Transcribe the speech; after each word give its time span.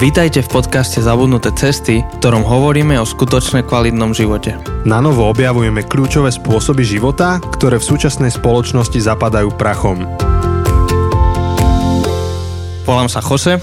Vítajte 0.00 0.40
v 0.40 0.48
podcaste 0.48 1.04
Zabudnuté 1.04 1.52
cesty, 1.52 2.00
v 2.00 2.14
ktorom 2.24 2.40
hovoríme 2.40 2.96
o 2.96 3.04
skutočne 3.04 3.60
kvalitnom 3.60 4.16
živote. 4.16 4.56
Na 4.88 4.96
novo 4.96 5.28
objavujeme 5.28 5.84
kľúčové 5.84 6.32
spôsoby 6.32 6.88
života, 6.88 7.36
ktoré 7.36 7.76
v 7.76 7.84
súčasnej 7.84 8.32
spoločnosti 8.32 8.96
zapadajú 8.96 9.52
prachom. 9.60 10.08
Volám 12.88 13.12
sa 13.12 13.20
Jose. 13.20 13.60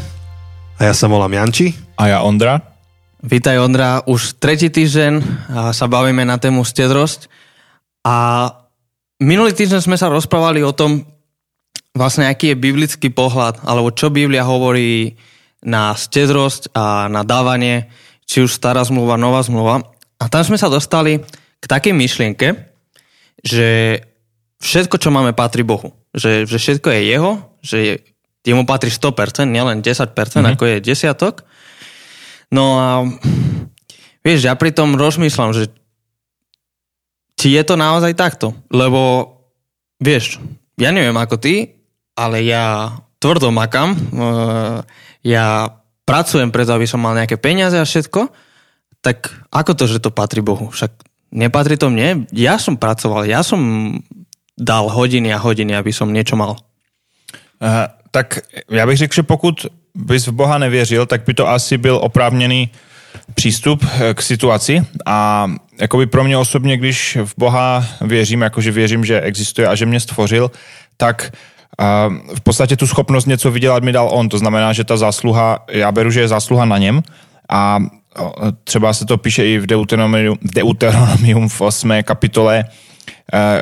A 0.77 0.81
ja 0.85 0.93
sa 0.93 1.09
volám 1.09 1.33
Janči. 1.33 1.73
A 1.97 2.05
ja 2.05 2.17
Ondra. 2.21 2.61
Vítaj 3.25 3.57
Ondra, 3.57 4.05
už 4.05 4.37
tretí 4.37 4.69
týždeň 4.69 5.13
sa 5.73 5.85
bavíme 5.89 6.21
na 6.21 6.37
tému 6.37 6.61
stedrosť. 6.61 7.33
A 8.05 8.45
minulý 9.17 9.57
týždeň 9.57 9.81
sme 9.81 9.97
sa 9.97 10.05
rozprávali 10.05 10.61
o 10.61 10.69
tom, 10.69 11.01
vlastne 11.97 12.29
aký 12.29 12.53
je 12.53 12.61
biblický 12.61 13.09
pohľad, 13.09 13.65
alebo 13.65 13.89
čo 13.89 14.13
Biblia 14.13 14.45
hovorí 14.45 15.17
na 15.67 15.91
stedrosť 15.91 16.71
a 16.71 17.11
na 17.11 17.27
dávanie, 17.27 17.91
či 18.23 18.39
už 18.39 18.55
stará 18.55 18.87
zmluva, 18.87 19.19
nová 19.19 19.43
zmluva. 19.43 19.83
A 20.15 20.31
tam 20.31 20.47
sme 20.47 20.55
sa 20.55 20.71
dostali 20.71 21.19
k 21.59 21.65
takej 21.67 21.91
myšlienke, 21.91 22.55
že 23.43 23.99
všetko, 24.63 24.95
čo 24.95 25.11
máme, 25.11 25.35
patrí 25.35 25.67
Bohu. 25.67 25.91
Že, 26.15 26.47
že 26.47 26.57
všetko 26.57 26.87
je 26.87 27.01
jeho, 27.03 27.31
že 27.59 27.77
jemu 28.47 28.63
patrí 28.63 28.87
100%, 28.87 29.43
nielen 29.51 29.83
10%, 29.83 30.07
mm-hmm. 30.07 30.55
ako 30.55 30.63
je 30.63 30.77
desiatok. 30.79 31.43
No 32.47 32.79
a 32.79 32.89
vieš, 34.23 34.47
ja 34.47 34.55
pri 34.55 34.71
tom 34.71 34.95
rozmýšľam, 34.95 35.51
že 35.51 35.67
či 37.37 37.53
je 37.53 37.63
to 37.67 37.75
naozaj 37.75 38.15
takto. 38.15 38.55
Lebo, 38.71 39.29
vieš, 39.99 40.39
ja 40.79 40.95
neviem 40.95 41.15
ako 41.19 41.37
ty, 41.37 41.75
ale 42.17 42.41
ja 42.47 42.97
tvrdo 43.21 43.53
makám. 43.53 43.93
Uh, 43.93 44.81
ja 45.27 45.75
pracujem 46.07 46.55
preto, 46.55 46.71
aby 46.71 46.87
som 46.87 47.03
mal 47.03 47.11
nejaké 47.11 47.35
peniaze 47.35 47.75
a 47.75 47.83
všetko, 47.83 48.31
tak 49.03 49.27
ako 49.51 49.71
to, 49.75 49.83
že 49.91 49.99
to 49.99 50.15
patrí 50.15 50.39
Bohu? 50.39 50.71
Však 50.71 50.91
nepatrí 51.35 51.75
to 51.75 51.91
mne. 51.91 52.31
Ja 52.31 52.55
som 52.55 52.79
pracoval, 52.79 53.27
ja 53.27 53.43
som 53.43 53.91
dal 54.55 54.87
hodiny 54.87 55.35
a 55.35 55.43
hodiny, 55.43 55.75
aby 55.75 55.91
som 55.91 56.09
niečo 56.09 56.39
mal. 56.39 56.55
Uh, 57.59 57.91
tak 58.11 58.39
já 58.71 58.85
bych 58.87 58.97
řekl, 58.97 59.13
že 59.13 59.23
pokud 59.23 59.65
bys 59.95 60.27
v 60.27 60.31
Boha 60.31 60.57
nevěřil, 60.57 61.05
tak 61.05 61.21
by 61.25 61.33
to 61.33 61.49
asi 61.49 61.77
byl 61.77 61.99
oprávněný 62.01 62.69
přístup 63.33 63.85
eh, 63.85 64.13
k 64.13 64.21
situaci 64.21 64.85
a 65.05 65.47
jakoby 65.81 66.05
pro 66.05 66.23
mě 66.23 66.37
osobně, 66.37 66.77
když 66.77 67.17
v 67.25 67.33
Boha 67.37 67.85
věřím, 68.01 68.41
jakože 68.41 68.71
věřím, 68.71 69.05
že 69.05 69.21
existuje 69.21 69.67
a 69.67 69.75
že 69.75 69.85
mě 69.85 69.99
stvořil, 69.99 70.51
tak 70.97 71.31
a 71.77 72.09
v 72.35 72.41
podstatě 72.41 72.75
tu 72.75 72.87
schopnost 72.87 73.25
něco 73.25 73.51
vydělat 73.51 73.83
mi 73.83 73.91
dal 73.91 74.09
on, 74.11 74.29
to 74.29 74.37
znamená, 74.37 74.73
že 74.73 74.83
ta 74.83 74.97
zásluha, 74.97 75.65
já 75.71 75.91
beru, 75.91 76.11
že 76.11 76.19
je 76.19 76.27
zásluha 76.27 76.65
na 76.65 76.77
něm 76.77 77.01
a 77.49 77.79
třeba 78.63 78.93
se 78.93 79.05
to 79.05 79.17
píše 79.17 79.47
i 79.47 79.59
v 79.59 79.65
Deuteronomium, 79.65 80.37
Deuteronomium 80.41 81.49
v 81.49 81.61
8. 81.61 81.91
kapitole, 82.03 82.65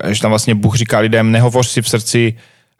e, 0.07 0.13
že 0.13 0.21
tam 0.21 0.31
vlastně 0.31 0.55
Bůh 0.55 0.75
říká 0.75 0.99
lidem, 0.99 1.31
nehovoř 1.31 1.67
si 1.67 1.81
v 1.81 1.89
srdci, 1.89 2.33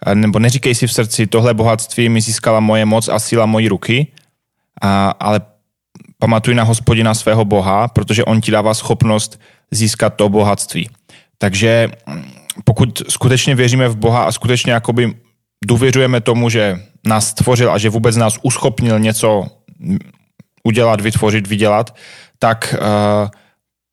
e, 0.06 0.16
nebo 0.16 0.40
neříkej 0.40 0.76
si 0.76 0.88
v 0.88 0.94
srdci, 0.94 1.28
tohle 1.28 1.54
bohatství 1.54 2.10
mi 2.10 2.22
získala 2.22 2.60
moje 2.60 2.86
moc 2.86 3.10
a 3.10 3.20
síla 3.20 3.46
mojí 3.46 3.68
ruky, 3.68 4.08
a, 4.82 5.10
ale 5.20 5.42
pamatuj 6.20 6.56
na 6.56 6.64
hospodina 6.64 7.14
svého 7.14 7.46
Boha, 7.46 7.88
protože 7.88 8.24
on 8.24 8.42
ti 8.42 8.52
dává 8.52 8.74
schopnost 8.74 9.40
získat 9.72 10.10
to 10.10 10.30
bohatství. 10.30 10.90
Takže 11.38 11.90
pokud 12.64 13.02
skutečně 13.10 13.56
věříme 13.56 13.88
v 13.88 13.98
Boha 13.98 14.24
a 14.24 14.32
skutečně 14.32 14.74
jakoby 14.74 15.14
důvěřujeme 15.66 16.22
tomu, 16.22 16.50
že 16.50 16.80
nás 17.06 17.28
stvořil 17.28 17.72
a 17.72 17.78
že 17.78 17.90
vůbec 17.90 18.16
nás 18.16 18.38
uschopnil 18.42 19.00
něco 19.00 19.48
udělat, 20.64 21.02
vytvořit, 21.02 21.48
vydělat, 21.48 21.96
tak, 22.40 22.76
uh, 22.82 23.30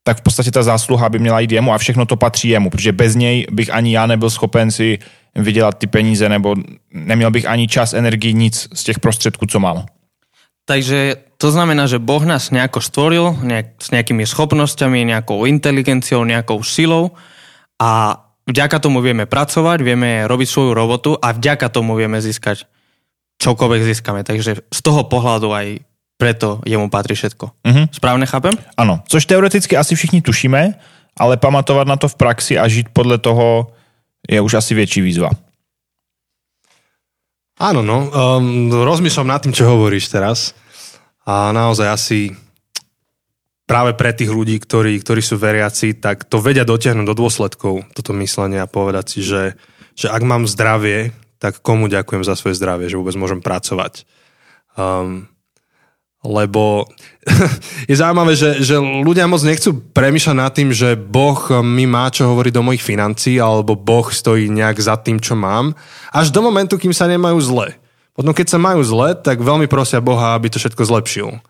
tak 0.05 0.19
v 0.19 0.21
podstatě 0.21 0.51
ta 0.51 0.63
zásluha 0.63 1.09
by 1.09 1.19
měla 1.19 1.41
jít 1.41 1.53
jemu 1.53 1.73
a 1.73 1.79
všechno 1.79 2.07
to 2.07 2.17
patří 2.17 2.49
jemu, 2.49 2.71
protože 2.71 2.93
bez 2.93 3.15
něj 3.15 3.47
bych 3.51 3.71
ani 3.75 3.95
já 3.95 4.07
nebyl 4.07 4.31
schopen 4.31 4.71
si 4.71 4.99
vydělat 5.35 5.79
ty 5.79 5.87
peníze, 5.87 6.29
nebo 6.29 6.55
neměl 6.93 7.31
bych 7.31 7.47
ani 7.47 7.69
čas, 7.69 7.93
energii, 7.93 8.35
nic 8.35 8.69
z 8.73 8.85
těch 8.85 9.01
prostředků, 9.01 9.47
co 9.47 9.61
mám. 9.61 9.87
Takže 10.65 11.17
to 11.37 11.51
znamená, 11.51 11.87
že 11.87 11.99
Boh 11.99 12.23
nás 12.23 12.51
nejako 12.55 12.81
stvoril 12.81 13.35
nejak, 13.43 13.83
s 13.83 13.91
nejakými 13.91 14.23
schopnosťami, 14.23 15.03
nejakou 15.03 15.43
inteligenciou, 15.51 16.23
nejakou 16.23 16.63
silou 16.63 17.19
a 17.83 18.15
vďaka 18.47 18.77
tomu 18.83 19.05
vieme 19.05 19.27
pracovať, 19.27 19.79
vieme 19.83 20.27
robiť 20.27 20.49
svoju 20.49 20.73
robotu 20.75 21.11
a 21.19 21.33
vďaka 21.35 21.69
tomu 21.71 21.95
vieme 21.95 22.19
získať 22.19 22.67
čokoľvek 23.43 23.83
získame. 23.83 24.21
Takže 24.23 24.67
z 24.71 24.81
toho 24.83 25.07
pohľadu 25.07 25.51
aj 25.51 25.67
preto 26.21 26.63
jemu 26.63 26.87
patrí 26.87 27.19
všetko. 27.19 27.51
Mm-hmm. 27.67 27.87
Správne 27.99 28.27
chápem? 28.31 28.55
Ano, 28.79 29.03
což 29.11 29.27
teoreticky 29.27 29.75
asi 29.75 29.99
všichni 29.99 30.23
tušíme, 30.23 30.63
ale 31.19 31.35
pamatovat 31.37 31.91
na 31.91 31.99
to 31.99 32.07
v 32.07 32.15
praxi 32.15 32.55
a 32.55 32.71
žít 32.71 32.95
podle 32.95 33.19
toho 33.19 33.75
je 34.31 34.39
už 34.39 34.55
asi 34.55 34.75
větší 34.75 35.01
výzva. 35.03 35.31
Áno, 37.59 37.83
no. 37.83 38.11
Um, 38.11 38.71
rozmýšľam 38.71 39.29
nad 39.29 39.43
tým, 39.43 39.55
čo 39.55 39.69
hovoríš 39.71 40.11
teraz. 40.11 40.55
A 41.23 41.55
naozaj 41.55 41.87
asi 41.91 42.19
práve 43.73 43.97
pre 43.97 44.13
tých 44.13 44.29
ľudí, 44.29 44.61
ktorí, 44.61 45.01
ktorí 45.01 45.25
sú 45.25 45.41
veriaci, 45.41 45.97
tak 45.97 46.29
to 46.29 46.45
vedia 46.45 46.69
dotiahnuť 46.69 47.09
do 47.09 47.17
dôsledkov, 47.17 47.89
toto 47.97 48.13
myslenie 48.21 48.61
a 48.61 48.69
povedať 48.69 49.17
si, 49.17 49.21
že, 49.25 49.57
že 49.97 50.13
ak 50.13 50.21
mám 50.21 50.45
zdravie, 50.45 51.17
tak 51.41 51.65
komu 51.65 51.89
ďakujem 51.89 52.21
za 52.21 52.37
svoje 52.37 52.61
zdravie, 52.61 52.93
že 52.93 53.01
vôbec 53.01 53.17
môžem 53.17 53.41
pracovať. 53.41 54.05
Um, 54.77 55.33
lebo 56.21 56.85
je 57.91 57.97
zaujímavé, 57.97 58.37
že, 58.37 58.61
že 58.61 58.77
ľudia 58.77 59.25
moc 59.25 59.41
nechcú 59.41 59.81
premýšľať 59.97 60.37
nad 60.37 60.53
tým, 60.53 60.69
že 60.77 60.93
Boh 60.93 61.41
mi 61.65 61.89
má 61.89 62.13
čo 62.13 62.29
hovoriť 62.29 62.53
do 62.53 62.61
mojich 62.69 62.85
financií, 62.85 63.41
alebo 63.41 63.73
Boh 63.73 64.05
stojí 64.13 64.53
nejak 64.53 64.85
za 64.85 65.01
tým, 65.01 65.17
čo 65.17 65.33
mám, 65.33 65.73
až 66.13 66.29
do 66.29 66.45
momentu, 66.45 66.77
kým 66.77 66.93
sa 66.93 67.09
nemajú 67.09 67.41
zle. 67.41 67.73
Potom 68.13 68.37
keď 68.37 68.53
sa 68.53 68.61
majú 68.61 68.85
zle, 68.85 69.17
tak 69.17 69.41
veľmi 69.41 69.65
prosia 69.65 70.05
Boha, 70.05 70.37
aby 70.37 70.53
to 70.53 70.61
všetko 70.61 70.85
zlepšil. 70.85 71.41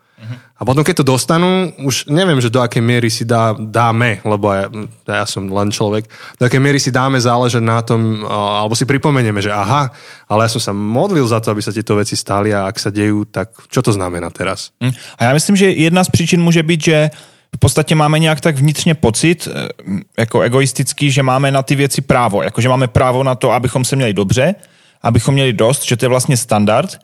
A 0.53 0.61
potom, 0.61 0.85
keď 0.85 1.01
to 1.01 1.11
dostanú, 1.17 1.73
už 1.81 2.05
neviem, 2.13 2.37
že 2.37 2.53
do 2.53 2.61
akej 2.61 2.79
miery 2.79 3.09
si 3.09 3.25
dá, 3.25 3.57
dáme, 3.57 4.21
lebo 4.21 4.53
ja, 4.53 4.69
ja 5.09 5.25
som 5.25 5.49
len 5.49 5.73
človek, 5.73 6.05
do 6.37 6.45
akej 6.45 6.61
miery 6.61 6.77
si 6.77 6.93
dáme 6.93 7.17
záležať 7.17 7.63
na 7.65 7.81
tom, 7.81 8.21
alebo 8.29 8.77
si 8.77 8.85
pripomenieme, 8.85 9.41
že 9.41 9.49
aha, 9.49 9.89
ale 10.29 10.45
ja 10.45 10.53
som 10.53 10.61
sa 10.61 10.73
modlil 10.73 11.25
za 11.25 11.41
to, 11.41 11.49
aby 11.49 11.61
sa 11.65 11.73
tieto 11.73 11.97
veci 11.97 12.13
stali 12.13 12.53
a 12.53 12.69
ak 12.69 12.77
sa 12.77 12.93
dejú, 12.93 13.25
tak 13.25 13.49
čo 13.65 13.81
to 13.81 13.89
znamená 13.89 14.29
teraz? 14.29 14.69
Hm. 14.77 14.93
A 15.17 15.23
já 15.23 15.33
myslím, 15.33 15.55
že 15.55 15.65
jedna 15.69 16.03
z 16.03 16.09
příčin 16.09 16.41
může 16.41 16.63
být, 16.63 16.83
že 16.83 17.09
v 17.55 17.59
podstatě 17.59 17.95
máme 17.95 18.19
nějak 18.19 18.41
tak 18.41 18.55
vnitřně 18.55 18.93
pocit, 18.95 19.47
e, 19.47 19.69
jako 20.17 20.41
egoistický, 20.41 21.11
že 21.11 21.23
máme 21.23 21.51
na 21.51 21.63
ty 21.63 21.75
věci 21.75 22.01
právo. 22.01 22.43
Jako, 22.43 22.61
že 22.61 22.69
máme 22.69 22.87
právo 22.87 23.23
na 23.23 23.35
to, 23.35 23.51
abychom 23.51 23.85
se 23.85 23.95
měli 23.95 24.13
dobře, 24.13 24.55
abychom 25.01 25.33
měli 25.33 25.53
dost, 25.53 25.83
že 25.85 25.97
to 25.97 26.05
je 26.05 26.09
vlastně 26.09 26.37
standard 26.37 26.97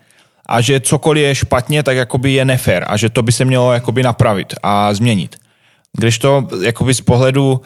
a 0.49 0.61
že 0.61 0.79
cokoliv 0.79 1.23
je 1.23 1.35
špatně, 1.35 1.83
tak 1.83 1.97
jakoby 1.97 2.31
je 2.31 2.45
nefér 2.45 2.85
a 2.87 2.97
že 2.97 3.09
to 3.09 3.21
by 3.21 3.31
se 3.31 3.45
mělo 3.45 3.73
jakoby 3.73 4.03
napravit 4.03 4.53
a 4.63 4.93
změnit. 4.93 5.35
Když 5.97 6.19
to 6.19 6.47
jakoby 6.63 6.93
z 6.93 7.01
pohledu 7.01 7.61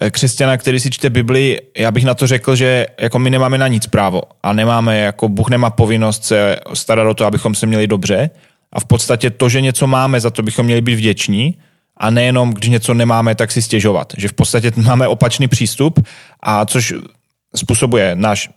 eh, 0.00 0.10
křesťana, 0.10 0.56
který 0.56 0.80
si 0.80 0.90
čte 0.90 1.10
Bibli, 1.10 1.60
já 1.78 1.90
bych 1.90 2.04
na 2.04 2.14
to 2.14 2.26
řekl, 2.26 2.56
že 2.56 2.86
jako 3.00 3.18
my 3.18 3.30
nemáme 3.30 3.58
na 3.58 3.68
nic 3.68 3.86
právo 3.86 4.22
a 4.42 4.52
nemáme, 4.52 4.98
jako 4.98 5.28
Bůh 5.28 5.50
nemá 5.50 5.70
povinnost 5.70 6.24
se 6.24 6.56
starat 6.74 7.10
o 7.10 7.14
to, 7.14 7.26
abychom 7.26 7.54
se 7.54 7.66
měli 7.66 7.86
dobře 7.86 8.30
a 8.72 8.80
v 8.80 8.84
podstatě 8.84 9.30
to, 9.30 9.48
že 9.48 9.60
něco 9.60 9.86
máme, 9.86 10.20
za 10.20 10.30
to 10.30 10.42
bychom 10.42 10.66
měli 10.66 10.80
být 10.80 10.94
vděční 10.94 11.58
a 11.96 12.10
nejenom, 12.10 12.54
když 12.54 12.70
něco 12.70 12.94
nemáme, 12.94 13.34
tak 13.34 13.52
si 13.52 13.62
stěžovat. 13.62 14.12
Že 14.16 14.28
v 14.28 14.32
podstatě 14.32 14.72
máme 14.76 15.08
opačný 15.08 15.48
přístup 15.48 16.06
a 16.42 16.66
což 16.66 16.94
způsobuje 17.56 18.14
náš 18.14 18.50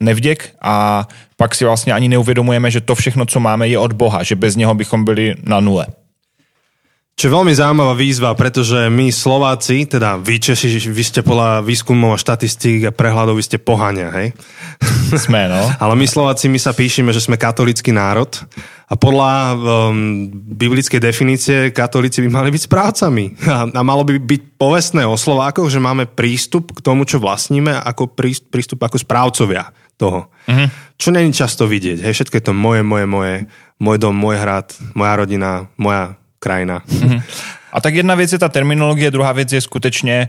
nevděk 0.00 0.54
a 0.62 1.08
pak 1.36 1.54
si 1.54 1.64
vlastně 1.64 1.92
ani 1.92 2.08
neuvědomujeme, 2.08 2.70
že 2.70 2.80
to 2.80 2.94
všechno, 2.94 3.26
co 3.26 3.40
máme, 3.40 3.68
je 3.68 3.78
od 3.78 3.92
Boha, 3.92 4.22
že 4.22 4.36
bez 4.36 4.56
něho 4.56 4.74
bychom 4.74 5.04
byli 5.04 5.34
na 5.44 5.60
nule. 5.60 5.86
Čo 7.18 7.26
je 7.26 7.34
veľmi 7.34 7.50
zaujímavá 7.50 7.98
výzva, 7.98 8.30
pretože 8.38 8.86
my 8.94 9.10
Slováci, 9.10 9.90
teda 9.90 10.22
vy 10.22 10.38
Češi, 10.38 10.86
vy 10.86 11.02
ste 11.02 11.26
podľa 11.26 11.66
výskumov 11.66 12.14
a 12.14 12.22
štatistík 12.22 12.86
a 12.86 12.94
prehľadov, 12.94 13.34
vy 13.34 13.42
ste 13.42 13.58
pohania, 13.58 14.06
hej? 14.14 14.38
Sme, 15.26 15.50
no. 15.50 15.66
Ale 15.82 15.98
my 15.98 16.06
Slováci, 16.06 16.46
my 16.46 16.62
sa 16.62 16.70
píšeme, 16.70 17.10
že 17.10 17.18
sme 17.18 17.34
katolický 17.34 17.90
národ 17.90 18.30
a 18.86 18.94
podľa 18.94 19.58
um, 19.58 20.30
biblickej 20.30 21.02
definície 21.02 21.74
katolíci 21.74 22.22
by 22.22 22.30
mali 22.30 22.54
byť 22.54 22.70
správcami. 22.70 23.24
A, 23.50 23.66
a 23.66 23.80
malo 23.82 24.06
by 24.06 24.22
byť 24.22 24.54
povestné 24.54 25.02
o 25.02 25.18
Slovákoch, 25.18 25.74
že 25.74 25.82
máme 25.82 26.06
prístup 26.06 26.70
k 26.70 26.86
tomu, 26.86 27.02
čo 27.02 27.18
vlastníme, 27.18 27.82
ako 27.82 28.14
prístup 28.46 28.78
ako 28.78 28.94
správcovia 28.94 29.74
toho. 29.98 30.30
Mm-hmm. 30.46 30.68
Čo 30.94 31.10
není 31.10 31.34
často 31.34 31.66
vidieť. 31.66 32.06
Hej, 32.06 32.14
všetko 32.14 32.34
je 32.38 32.44
to 32.46 32.54
moje, 32.54 32.86
moje, 32.86 33.06
moje, 33.06 33.34
môj 33.82 33.98
dom, 33.98 34.14
môj 34.14 34.38
hrad, 34.38 34.70
moja 34.94 35.12
rodina, 35.18 35.66
moja 35.74 36.14
krajina. 36.38 36.86
Mm-hmm. 36.86 37.20
A 37.72 37.78
tak 37.80 37.94
jedna 37.94 38.14
věc 38.14 38.32
je 38.32 38.38
ta 38.38 38.48
terminologie, 38.48 39.10
druhá 39.10 39.32
věc 39.32 39.52
je 39.52 39.60
skutečně, 39.60 40.28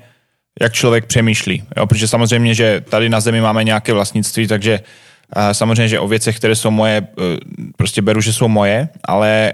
jak 0.61 0.73
člověk 0.73 1.05
přemýšlí. 1.05 1.63
Jo? 1.77 1.87
Protože 1.87 2.07
samozřejmě, 2.07 2.53
že 2.53 2.81
tady 2.89 3.09
na 3.09 3.19
zemi 3.19 3.41
máme 3.41 3.63
nějaké 3.63 3.93
vlastnictví, 3.93 4.47
takže 4.47 4.79
uh, 4.79 5.51
samozřejmě, 5.51 5.87
že 5.87 5.99
o 5.99 6.07
věcech, 6.07 6.37
které 6.37 6.55
jsou 6.55 6.71
moje, 6.71 7.01
uh, 7.01 7.25
prostě 7.77 8.01
beru, 8.01 8.21
že 8.21 8.33
jsou 8.33 8.47
moje, 8.47 8.89
ale 9.05 9.53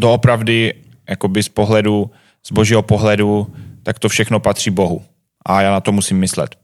doopravdy 0.00 0.74
jakoby 1.08 1.42
z 1.42 1.48
pohledu, 1.48 2.10
z 2.46 2.52
božího 2.52 2.82
pohledu, 2.82 3.46
tak 3.82 3.98
to 3.98 4.08
všechno 4.08 4.40
patří 4.40 4.70
Bohu. 4.70 5.04
A 5.46 5.62
já 5.62 5.70
na 5.70 5.80
to 5.80 5.92
musím 5.92 6.18
myslet. 6.18 6.56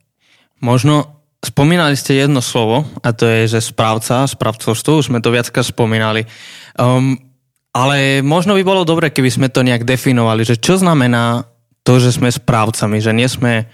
Možno 0.61 1.16
spomínali 1.47 1.95
ste 1.95 2.19
jedno 2.19 2.43
slovo, 2.43 2.83
a 3.07 3.15
to 3.15 3.31
je, 3.31 3.47
že 3.47 3.71
správca, 3.71 4.27
správcovstvo, 4.27 4.99
už 4.99 5.09
sme 5.15 5.23
to 5.23 5.31
viackrát 5.31 5.63
spomínali. 5.63 6.27
Um, 6.75 7.15
ale 7.71 8.25
možno 8.27 8.59
by 8.59 8.63
bolo 8.67 8.83
dobre, 8.83 9.15
keby 9.15 9.31
sme 9.31 9.49
to 9.53 9.63
nejak 9.63 9.87
definovali, 9.87 10.43
že 10.43 10.59
čo 10.59 10.81
znamená 10.81 11.47
to, 11.87 12.03
že 12.03 12.19
sme 12.19 12.33
správcami, 12.33 12.99
že 12.99 13.13
nie 13.15 13.29
sme 13.31 13.71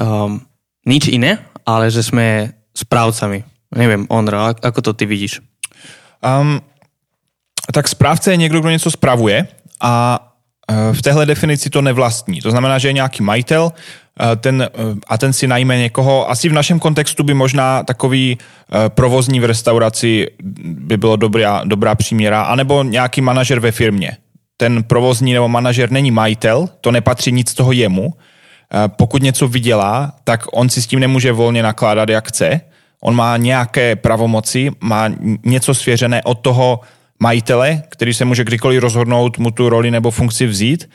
um, 0.00 0.42
nič 0.82 1.06
iné, 1.12 1.38
ale 1.62 1.92
že 1.94 2.02
sme 2.02 2.50
správcami. 2.74 3.44
Neviem, 3.76 4.10
Ondra, 4.10 4.56
ako 4.58 4.80
to 4.82 4.92
ty 4.96 5.06
vidíš? 5.06 5.38
Um, 6.18 6.58
tak 7.72 7.88
správce 7.88 8.30
je 8.30 8.36
někdo, 8.36 8.60
kdo 8.60 8.70
něco 8.70 8.90
spravuje 8.90 9.46
a 9.80 10.18
v 10.92 11.02
téhle 11.02 11.26
definici 11.26 11.70
to 11.70 11.82
nevlastní. 11.82 12.40
To 12.40 12.50
znamená, 12.50 12.78
že 12.78 12.88
je 12.88 12.92
nějaký 12.92 13.22
majitel 13.22 13.72
e, 14.32 14.36
ten, 14.36 14.62
e, 14.62 14.68
a 15.08 15.18
ten 15.18 15.32
si 15.32 15.46
najme 15.46 15.78
někoho. 15.78 16.30
Asi 16.30 16.48
v 16.48 16.52
našem 16.52 16.78
kontextu 16.78 17.22
by 17.22 17.34
možná 17.34 17.82
takový 17.82 18.38
provozní 18.88 19.40
v 19.40 19.44
restauraci 19.44 20.26
by 20.62 20.96
bylo 20.96 21.16
dobrá, 21.16 21.62
dobrá 21.64 21.94
příměra, 21.94 22.42
anebo 22.42 22.82
nějaký 22.82 23.20
manažer 23.20 23.60
ve 23.60 23.72
firmě. 23.72 24.16
Ten 24.56 24.82
provozní 24.82 25.32
nebo 25.32 25.48
manažer 25.48 25.90
není 25.90 26.10
majitel, 26.10 26.68
to 26.80 26.92
nepatří 26.92 27.32
nic 27.32 27.54
toho 27.54 27.72
jemu. 27.72 28.14
Pokud 28.86 29.22
něco 29.22 29.48
vydělá, 29.48 30.12
tak 30.24 30.44
on 30.52 30.68
si 30.68 30.82
s 30.82 30.86
tím 30.86 31.00
nemůže 31.00 31.32
volně 31.32 31.62
nakládat, 31.62 32.08
jak 32.08 32.28
chce. 32.28 32.60
On 33.02 33.14
má 33.14 33.36
nějaké 33.36 33.96
pravomoci, 33.96 34.70
má 34.80 35.10
něco 35.44 35.74
svěřené 35.74 36.22
od 36.22 36.34
toho 36.34 36.80
majitele, 37.22 37.86
který 37.88 38.10
se 38.14 38.24
může 38.26 38.44
kdykoliv 38.44 38.82
rozhodnout 38.82 39.38
mu 39.38 39.54
tu 39.54 39.70
roli 39.70 39.90
nebo 39.90 40.10
funkci 40.10 40.46
vzít 40.46 40.90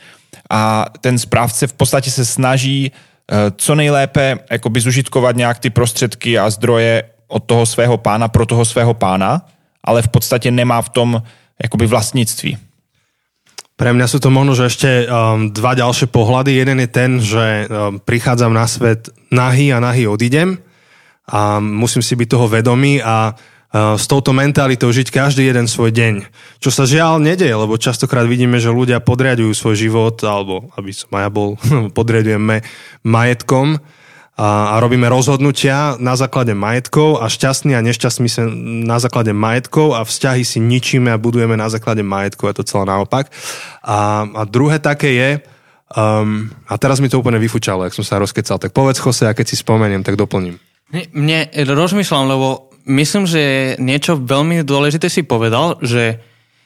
a 0.50 0.84
ten 1.00 1.18
správce 1.18 1.66
v 1.66 1.72
podstatě 1.72 2.10
se 2.12 2.24
snaží 2.24 2.92
eh, 2.92 3.52
co 3.56 3.74
nejlépe 3.74 4.38
jakoby 4.50 4.80
zužitkovat 4.80 5.36
nějak 5.36 5.58
ty 5.58 5.70
prostředky 5.70 6.38
a 6.38 6.50
zdroje 6.50 7.02
od 7.28 7.44
toho 7.44 7.66
svého 7.66 7.96
pána 7.96 8.28
pro 8.28 8.46
toho 8.46 8.64
svého 8.64 8.94
pána, 8.94 9.40
ale 9.84 10.02
v 10.02 10.08
podstatě 10.08 10.50
nemá 10.50 10.82
v 10.82 10.88
tom 10.88 11.10
jakoby 11.62 11.86
vlastnictví. 11.86 12.56
Pre 13.78 13.94
mňa 13.94 14.10
sú 14.10 14.18
to 14.18 14.34
možno, 14.34 14.58
že 14.58 14.74
ešte 14.74 14.90
um, 15.06 15.54
dva 15.54 15.70
ďalšie 15.78 16.10
pohľady. 16.10 16.50
Jeden 16.50 16.82
je 16.82 16.90
ten, 16.90 17.22
že 17.22 17.70
um, 17.70 18.02
prichádzam 18.02 18.50
na 18.50 18.66
svet 18.66 19.06
nahý 19.30 19.70
a 19.70 19.78
nahý 19.78 20.10
odídem 20.10 20.58
a 21.30 21.62
musím 21.62 22.02
si 22.02 22.18
byť 22.18 22.26
toho 22.26 22.50
vedomý 22.50 22.98
a 22.98 23.38
s 23.72 24.04
touto 24.08 24.32
mentalitou 24.32 24.88
žiť 24.88 25.12
každý 25.12 25.44
jeden 25.44 25.68
svoj 25.68 25.92
deň. 25.92 26.14
Čo 26.56 26.72
sa 26.72 26.88
žiaľ 26.88 27.20
nedeje, 27.20 27.52
lebo 27.52 27.76
častokrát 27.76 28.24
vidíme, 28.24 28.56
že 28.56 28.72
ľudia 28.72 29.04
podriadujú 29.04 29.52
svoj 29.52 29.76
život, 29.76 30.16
alebo 30.24 30.72
aby 30.80 30.88
som 30.96 31.12
ja 31.12 31.28
bol, 31.28 31.60
podriadujeme 31.98 32.64
majetkom 33.04 33.76
a, 34.38 34.72
a 34.72 34.74
robíme 34.80 35.04
rozhodnutia 35.12 36.00
na 36.00 36.16
základe 36.16 36.56
majetkov 36.56 37.20
a 37.20 37.28
šťastný 37.28 37.76
a 37.76 37.84
nešťastný 37.84 38.28
sa 38.32 38.48
na 38.88 38.96
základe 39.02 39.36
majetkov 39.36 39.98
a 39.98 40.06
vzťahy 40.06 40.48
si 40.48 40.64
ničíme 40.64 41.12
a 41.12 41.20
budujeme 41.20 41.52
na 41.58 41.68
základe 41.68 42.00
majetkov, 42.00 42.48
je 42.48 42.64
to 42.64 42.68
celé 42.72 42.88
naopak. 42.88 43.28
A, 43.84 44.24
a 44.24 44.42
druhé 44.48 44.80
také 44.80 45.12
je, 45.12 45.30
um, 45.92 46.48
a 46.70 46.74
teraz 46.80 47.04
mi 47.04 47.12
to 47.12 47.20
úplne 47.20 47.36
vyfučalo, 47.36 47.84
ak 47.84 47.92
som 47.92 48.06
sa 48.06 48.16
rozkecal, 48.16 48.56
tak 48.56 48.72
povedz 48.72 49.02
Jose, 49.02 49.28
a 49.28 49.36
keď 49.36 49.44
si 49.44 49.60
spomeniem, 49.60 50.06
tak 50.06 50.16
doplním. 50.16 50.56
Mne 50.88 51.52
rozmýšľam, 51.52 52.32
lebo 52.32 52.67
myslím, 52.88 53.24
že 53.28 53.42
niečo 53.76 54.16
veľmi 54.16 54.64
dôležité 54.64 55.12
si 55.12 55.22
povedal, 55.22 55.76
že... 55.84 56.18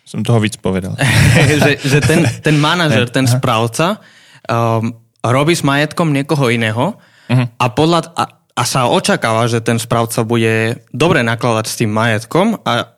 Som 0.06 0.22
toho 0.22 0.38
víc 0.38 0.56
povedal. 0.58 0.94
že, 1.62 1.82
že 1.82 1.98
ten, 1.98 2.24
ten 2.46 2.56
manažer, 2.56 3.10
ten 3.10 3.26
správca 3.26 3.98
um, 4.46 4.94
robí 5.22 5.54
s 5.54 5.66
majetkom 5.66 6.14
niekoho 6.14 6.50
iného 6.50 6.96
uh-huh. 6.98 7.46
a, 7.58 7.66
podľa, 7.70 8.14
a, 8.14 8.24
a 8.54 8.62
sa 8.62 8.90
očakáva, 8.90 9.50
že 9.50 9.62
ten 9.62 9.78
správca 9.78 10.22
bude 10.22 10.82
dobre 10.94 11.26
nakladať 11.26 11.66
s 11.66 11.78
tým 11.78 11.90
majetkom 11.90 12.62
a 12.62 12.94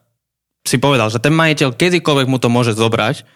si 0.64 0.80
povedal, 0.80 1.12
že 1.12 1.20
ten 1.20 1.32
majiteľ 1.36 1.76
kedykoľvek 1.76 2.26
mu 2.28 2.40
to 2.40 2.48
môže 2.48 2.72
zobrať, 2.72 3.28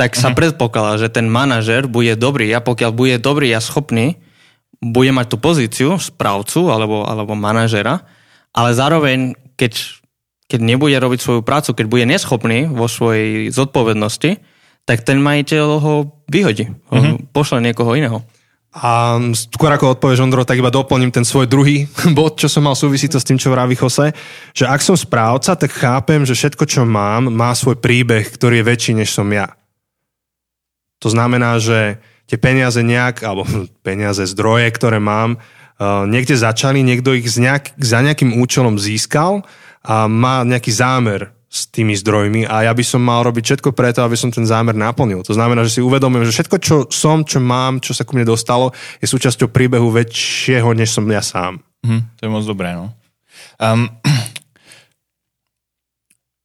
tak 0.00 0.16
sa 0.16 0.32
uh-huh. 0.32 0.38
predpokladá, 0.40 0.96
že 0.96 1.12
ten 1.12 1.28
manažer 1.28 1.84
bude 1.84 2.16
dobrý 2.16 2.48
a 2.56 2.64
pokiaľ 2.64 2.90
bude 2.90 3.16
dobrý 3.20 3.52
a 3.52 3.60
schopný, 3.60 4.16
bude 4.80 5.12
mať 5.12 5.26
tú 5.32 5.36
pozíciu 5.40 5.90
správcu 5.96 6.68
alebo, 6.72 7.04
alebo 7.04 7.32
manažera, 7.36 8.04
ale 8.54 8.70
zároveň, 8.72 9.34
keď, 9.58 10.00
keď 10.46 10.60
nebude 10.62 10.94
robiť 10.94 11.20
svoju 11.20 11.42
prácu, 11.42 11.74
keď 11.74 11.86
bude 11.90 12.06
neschopný 12.06 12.70
vo 12.70 12.86
svojej 12.86 13.50
zodpovednosti, 13.50 14.38
tak 14.86 15.02
ten 15.02 15.18
majiteľ 15.18 15.66
ho 15.82 15.94
vyhodí, 16.30 16.70
mm-hmm. 16.70 17.34
pošle 17.34 17.58
niekoho 17.58 17.98
iného. 17.98 18.22
A 18.74 19.22
skôr 19.38 19.70
ako 19.70 19.94
odpovieš, 19.94 20.26
Ondro, 20.26 20.42
tak 20.42 20.58
iba 20.58 20.66
doplním 20.66 21.14
ten 21.14 21.22
svoj 21.22 21.46
druhý 21.46 21.86
bod, 22.18 22.38
čo 22.38 22.50
som 22.50 22.66
mal 22.66 22.74
súvisí 22.74 23.06
to 23.06 23.18
s 23.18 23.26
tým, 23.26 23.38
čo 23.38 23.54
vraví 23.54 23.78
Jose, 23.78 24.10
že 24.50 24.64
ak 24.66 24.82
som 24.82 24.98
správca, 24.98 25.54
tak 25.54 25.70
chápem, 25.70 26.26
že 26.26 26.34
všetko, 26.34 26.64
čo 26.66 26.82
mám, 26.82 27.30
má 27.30 27.54
svoj 27.54 27.78
príbeh, 27.78 28.26
ktorý 28.26 28.62
je 28.62 28.68
väčší, 28.70 28.92
než 28.98 29.14
som 29.14 29.26
ja. 29.30 29.50
To 31.02 31.08
znamená, 31.10 31.62
že 31.62 32.02
tie 32.26 32.40
peniaze 32.40 32.82
nejak, 32.82 33.22
alebo 33.22 33.46
peniaze, 33.86 34.26
zdroje, 34.26 34.68
ktoré 34.74 34.98
mám, 34.98 35.38
niekde 35.82 36.38
začali, 36.38 36.82
niekto 36.86 37.14
ich 37.14 37.26
nejak, 37.34 37.74
za 37.78 37.98
nejakým 37.98 38.38
účelom 38.38 38.78
získal 38.78 39.42
a 39.82 40.06
má 40.06 40.46
nejaký 40.46 40.70
zámer 40.70 41.34
s 41.54 41.70
tými 41.70 41.94
zdrojmi 41.94 42.50
a 42.50 42.66
ja 42.66 42.72
by 42.74 42.82
som 42.82 42.98
mal 42.98 43.22
robiť 43.22 43.42
všetko 43.46 43.70
preto, 43.78 44.02
aby 44.02 44.18
som 44.18 44.34
ten 44.34 44.42
zámer 44.42 44.74
naplnil. 44.74 45.22
To 45.22 45.30
znamená, 45.30 45.62
že 45.62 45.78
si 45.78 45.86
uvedomujem, 45.86 46.26
že 46.26 46.34
všetko, 46.42 46.56
čo 46.58 46.76
som, 46.90 47.22
čo 47.22 47.38
mám, 47.38 47.78
čo 47.78 47.94
sa 47.94 48.02
ku 48.02 48.18
mne 48.18 48.26
dostalo, 48.26 48.74
je 48.98 49.06
súčasťou 49.06 49.54
príbehu 49.54 49.86
väčšieho, 49.94 50.66
než 50.74 50.90
som 50.90 51.06
ja 51.06 51.22
sám. 51.22 51.62
Hm, 51.86 52.02
to 52.18 52.20
je 52.26 52.30
moc 52.30 52.42
dobré, 52.42 52.74
no. 52.74 52.90
Um, 53.54 53.88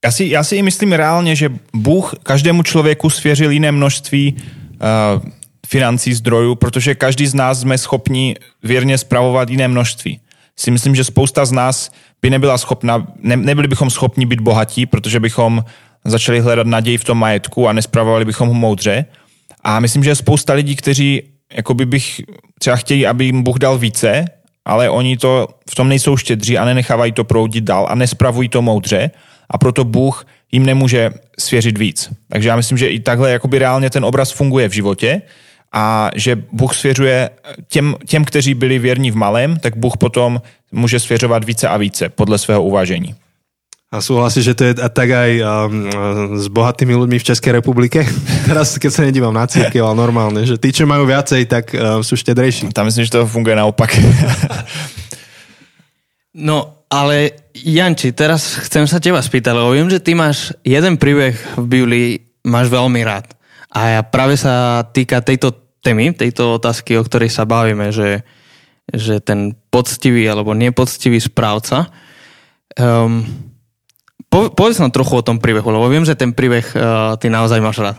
já 0.05 0.11
si, 0.11 0.29
já 0.29 0.43
si 0.43 0.61
myslím 0.61 0.93
reálně, 0.93 1.35
že 1.35 1.49
Bůh 1.73 2.13
každému 2.23 2.63
člověku 2.63 3.09
svěřil 3.09 3.51
jiné 3.51 3.71
množství 3.71 4.35
uh, 4.37 5.29
financí, 5.69 6.13
zdrojů, 6.13 6.55
protože 6.55 6.95
každý 6.95 7.27
z 7.27 7.33
nás 7.33 7.59
jsme 7.59 7.77
schopni 7.77 8.35
věrně 8.63 8.97
spravovat 8.97 9.49
jiné 9.49 9.67
množství. 9.67 10.19
Si 10.55 10.71
myslím, 10.71 10.95
že 10.95 11.03
spousta 11.03 11.45
z 11.45 11.51
nás 11.51 11.91
by 12.21 12.29
nebyla 12.29 12.57
schopna, 12.57 13.07
ne, 13.21 13.37
nebyli 13.37 13.67
bychom 13.67 13.89
schopni 13.89 14.25
být 14.25 14.39
bohatí, 14.39 14.85
protože 14.85 15.19
bychom 15.19 15.63
začali 16.05 16.39
hledat 16.39 16.67
naději 16.67 16.97
v 16.97 17.03
tom 17.03 17.17
majetku 17.17 17.67
a 17.67 17.73
nespravovali 17.73 18.25
bychom 18.25 18.47
ho 18.47 18.53
moudře. 18.53 19.05
A 19.63 19.79
myslím, 19.79 20.03
že 20.03 20.09
je 20.09 20.15
spousta 20.15 20.53
lidí, 20.53 20.75
kteří 20.75 21.23
jakoby 21.53 21.85
bych 21.85 22.21
třeba 22.59 22.75
chtějí, 22.75 23.07
aby 23.07 23.25
jim 23.25 23.43
Bůh 23.43 23.57
dal 23.57 23.77
více, 23.77 24.25
ale 24.65 24.89
oni 24.89 25.17
to 25.17 25.47
v 25.69 25.75
tom 25.75 25.89
nejsou 25.89 26.17
štědří 26.17 26.57
a 26.57 26.65
nenechávají 26.65 27.11
to 27.11 27.23
proudit 27.23 27.63
dál 27.63 27.87
a 27.89 27.95
nespravují 27.95 28.49
to 28.49 28.61
moudře 28.61 29.11
a 29.49 29.57
proto 29.57 29.83
Bůh 29.83 30.25
jim 30.51 30.65
nemůže 30.65 31.11
svěřit 31.39 31.77
víc. 31.77 32.09
Takže 32.31 32.49
já 32.49 32.55
myslím, 32.55 32.77
že 32.77 32.87
i 32.87 32.99
takhle 32.99 33.31
jakoby 33.31 33.59
reálně 33.59 33.89
ten 33.89 34.05
obraz 34.05 34.31
funguje 34.31 34.69
v 34.69 34.73
životě, 34.73 35.21
a 35.73 36.09
že 36.15 36.35
Bůh 36.51 36.75
svěřuje 36.75 37.29
těm, 37.67 37.95
těm, 38.07 38.25
kteří 38.25 38.53
byli 38.53 38.79
věrní 38.79 39.11
v 39.11 39.15
malém, 39.15 39.57
tak 39.57 39.77
Bůh 39.77 39.97
potom 39.97 40.41
může 40.71 40.99
svěřovat 40.99 41.43
více 41.43 41.67
a 41.67 41.77
více 41.77 42.09
podle 42.09 42.37
svého 42.37 42.63
uvážení. 42.63 43.15
A 43.89 44.05
súhlasíš, 44.05 44.45
že 44.45 44.53
to 44.53 44.63
je 44.69 44.73
tak 44.77 45.09
aj 45.09 45.31
um, 45.41 45.89
s 46.37 46.45
bohatými 46.45 46.93
ľuďmi 46.93 47.17
v 47.17 47.25
Českej 47.25 47.57
republike? 47.57 48.05
Teraz, 48.49 48.77
keď 48.77 48.91
sa 48.93 49.01
nedívam 49.01 49.33
na 49.33 49.49
církev, 49.49 49.81
ale 49.81 49.97
normálne, 49.97 50.45
že 50.45 50.61
tí, 50.61 50.69
čo 50.69 50.85
majú 50.85 51.09
viacej, 51.09 51.49
tak 51.49 51.73
uh, 51.73 52.05
sú 52.05 52.13
štedrejší. 52.13 52.69
Tam 52.69 52.85
myslím, 52.85 53.09
že 53.09 53.17
to 53.17 53.25
funguje 53.25 53.57
naopak. 53.57 53.89
no, 56.49 56.85
ale 56.85 57.49
Janči, 57.57 58.13
teraz 58.13 58.61
chcem 58.61 58.85
sa 58.85 59.01
teba 59.01 59.25
spýtať, 59.25 59.57
lebo 59.57 59.73
viem, 59.73 59.89
že 59.89 59.97
ty 59.97 60.13
máš 60.13 60.53
jeden 60.61 61.01
príbeh 61.01 61.33
v 61.57 61.65
Biblii, 61.65 62.09
máš 62.45 62.69
veľmi 62.69 63.01
rád. 63.01 63.38
A 63.69 64.01
práve 64.01 64.33
sa 64.33 64.81
týka 64.89 65.21
tejto 65.21 65.53
témy, 65.85 66.11
tejto 66.17 66.57
otázky, 66.57 66.97
o 66.97 67.05
ktorej 67.05 67.29
sa 67.29 67.45
bavíme, 67.45 67.93
že, 67.93 68.25
že 68.89 69.21
ten 69.21 69.53
poctivý 69.69 70.25
alebo 70.25 70.57
nepoctivý 70.57 71.21
správca. 71.21 71.87
Um, 72.75 73.23
po, 74.29 74.49
povedz 74.53 74.81
nám 74.81 74.93
trochu 74.93 75.21
o 75.21 75.25
tom 75.25 75.41
príbehu, 75.41 75.69
lebo 75.69 75.89
viem, 75.89 76.05
že 76.05 76.17
ten 76.17 76.33
príbeh 76.33 76.65
uh, 76.73 77.17
ty 77.17 77.29
naozaj 77.29 77.61
máš 77.61 77.77
rád. 77.81 77.97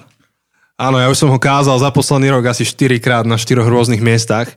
Áno, 0.80 0.96
ja 0.96 1.12
už 1.12 1.20
som 1.20 1.30
ho 1.30 1.36
kázal 1.36 1.76
za 1.76 1.92
posledný 1.92 2.32
rok 2.32 2.48
asi 2.48 2.64
4 2.64 3.04
krát 3.04 3.24
na 3.28 3.36
4 3.36 3.60
rôznych 3.60 4.00
miestach. 4.00 4.48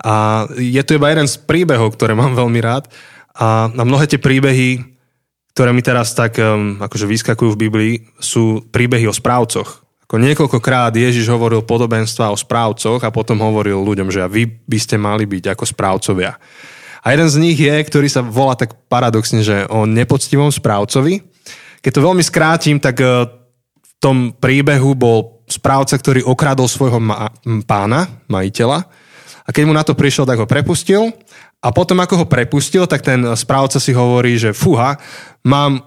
A 0.00 0.48
je 0.56 0.80
to 0.80 0.96
iba 0.96 1.12
jeden 1.12 1.28
z 1.28 1.36
príbehov, 1.36 1.92
ktoré 1.92 2.16
mám 2.16 2.32
veľmi 2.32 2.60
rád. 2.64 2.88
A 3.36 3.68
na 3.76 3.84
mnohé 3.84 4.08
tie 4.08 4.16
príbehy, 4.16 4.80
ktoré 5.52 5.76
mi 5.76 5.84
teraz 5.84 6.16
tak 6.16 6.40
um, 6.40 6.80
akože 6.80 7.04
vyskakujú 7.04 7.52
v 7.52 7.62
Biblii, 7.68 7.94
sú 8.16 8.64
príbehy 8.72 9.04
o 9.04 9.12
správcoch. 9.12 9.84
Ako 10.10 10.18
niekoľkokrát 10.18 10.90
Ježiš 10.90 11.30
hovoril 11.30 11.62
podobenstva 11.62 12.34
o 12.34 12.36
správcoch 12.36 12.98
a 12.98 13.14
potom 13.14 13.38
hovoril 13.46 13.78
ľuďom, 13.78 14.10
že 14.10 14.26
vy 14.26 14.42
by 14.66 14.78
ste 14.82 14.98
mali 14.98 15.22
byť 15.22 15.54
ako 15.54 15.62
správcovia. 15.70 16.34
A 17.06 17.14
jeden 17.14 17.30
z 17.30 17.36
nich 17.38 17.54
je, 17.54 17.70
ktorý 17.70 18.10
sa 18.10 18.18
volá 18.18 18.58
tak 18.58 18.74
paradoxne, 18.90 19.46
že 19.46 19.70
o 19.70 19.86
nepoctivom 19.86 20.50
správcovi. 20.50 21.22
Keď 21.78 21.90
to 21.94 22.02
veľmi 22.02 22.26
skrátim, 22.26 22.82
tak 22.82 22.98
e, 22.98 23.06
v 23.78 23.92
tom 24.02 24.34
príbehu 24.34 24.98
bol 24.98 25.46
správca, 25.46 25.94
ktorý 25.94 26.26
okradol 26.26 26.66
svojho 26.66 26.98
ma- 26.98 27.30
pána, 27.62 28.10
majiteľa 28.26 28.90
a 29.46 29.54
keď 29.54 29.62
mu 29.66 29.74
na 29.74 29.82
to 29.82 29.98
prišiel, 29.98 30.26
tak 30.26 30.38
ho 30.38 30.46
prepustil 30.46 31.10
a 31.58 31.74
potom 31.74 31.98
ako 31.98 32.22
ho 32.22 32.26
prepustil, 32.26 32.86
tak 32.86 33.02
ten 33.02 33.22
správca 33.34 33.82
si 33.82 33.90
hovorí, 33.90 34.38
že 34.38 34.54
fúha, 34.54 34.94
mám, 35.42 35.86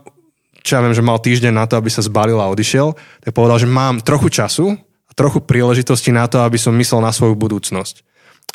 čo 0.64 0.80
ja 0.80 0.82
viem, 0.82 0.96
že 0.96 1.04
mal 1.04 1.20
týždeň 1.20 1.52
na 1.52 1.68
to, 1.68 1.76
aby 1.76 1.92
sa 1.92 2.00
zbalil 2.00 2.40
a 2.40 2.48
odišiel, 2.48 2.96
tak 3.22 3.36
povedal, 3.36 3.60
že 3.60 3.68
mám 3.68 4.00
trochu 4.00 4.32
času 4.32 4.80
a 4.80 5.12
trochu 5.12 5.44
príležitosti 5.44 6.16
na 6.16 6.26
to, 6.26 6.40
aby 6.40 6.56
som 6.56 6.72
myslel 6.80 7.04
na 7.04 7.12
svoju 7.12 7.36
budúcnosť. 7.36 8.02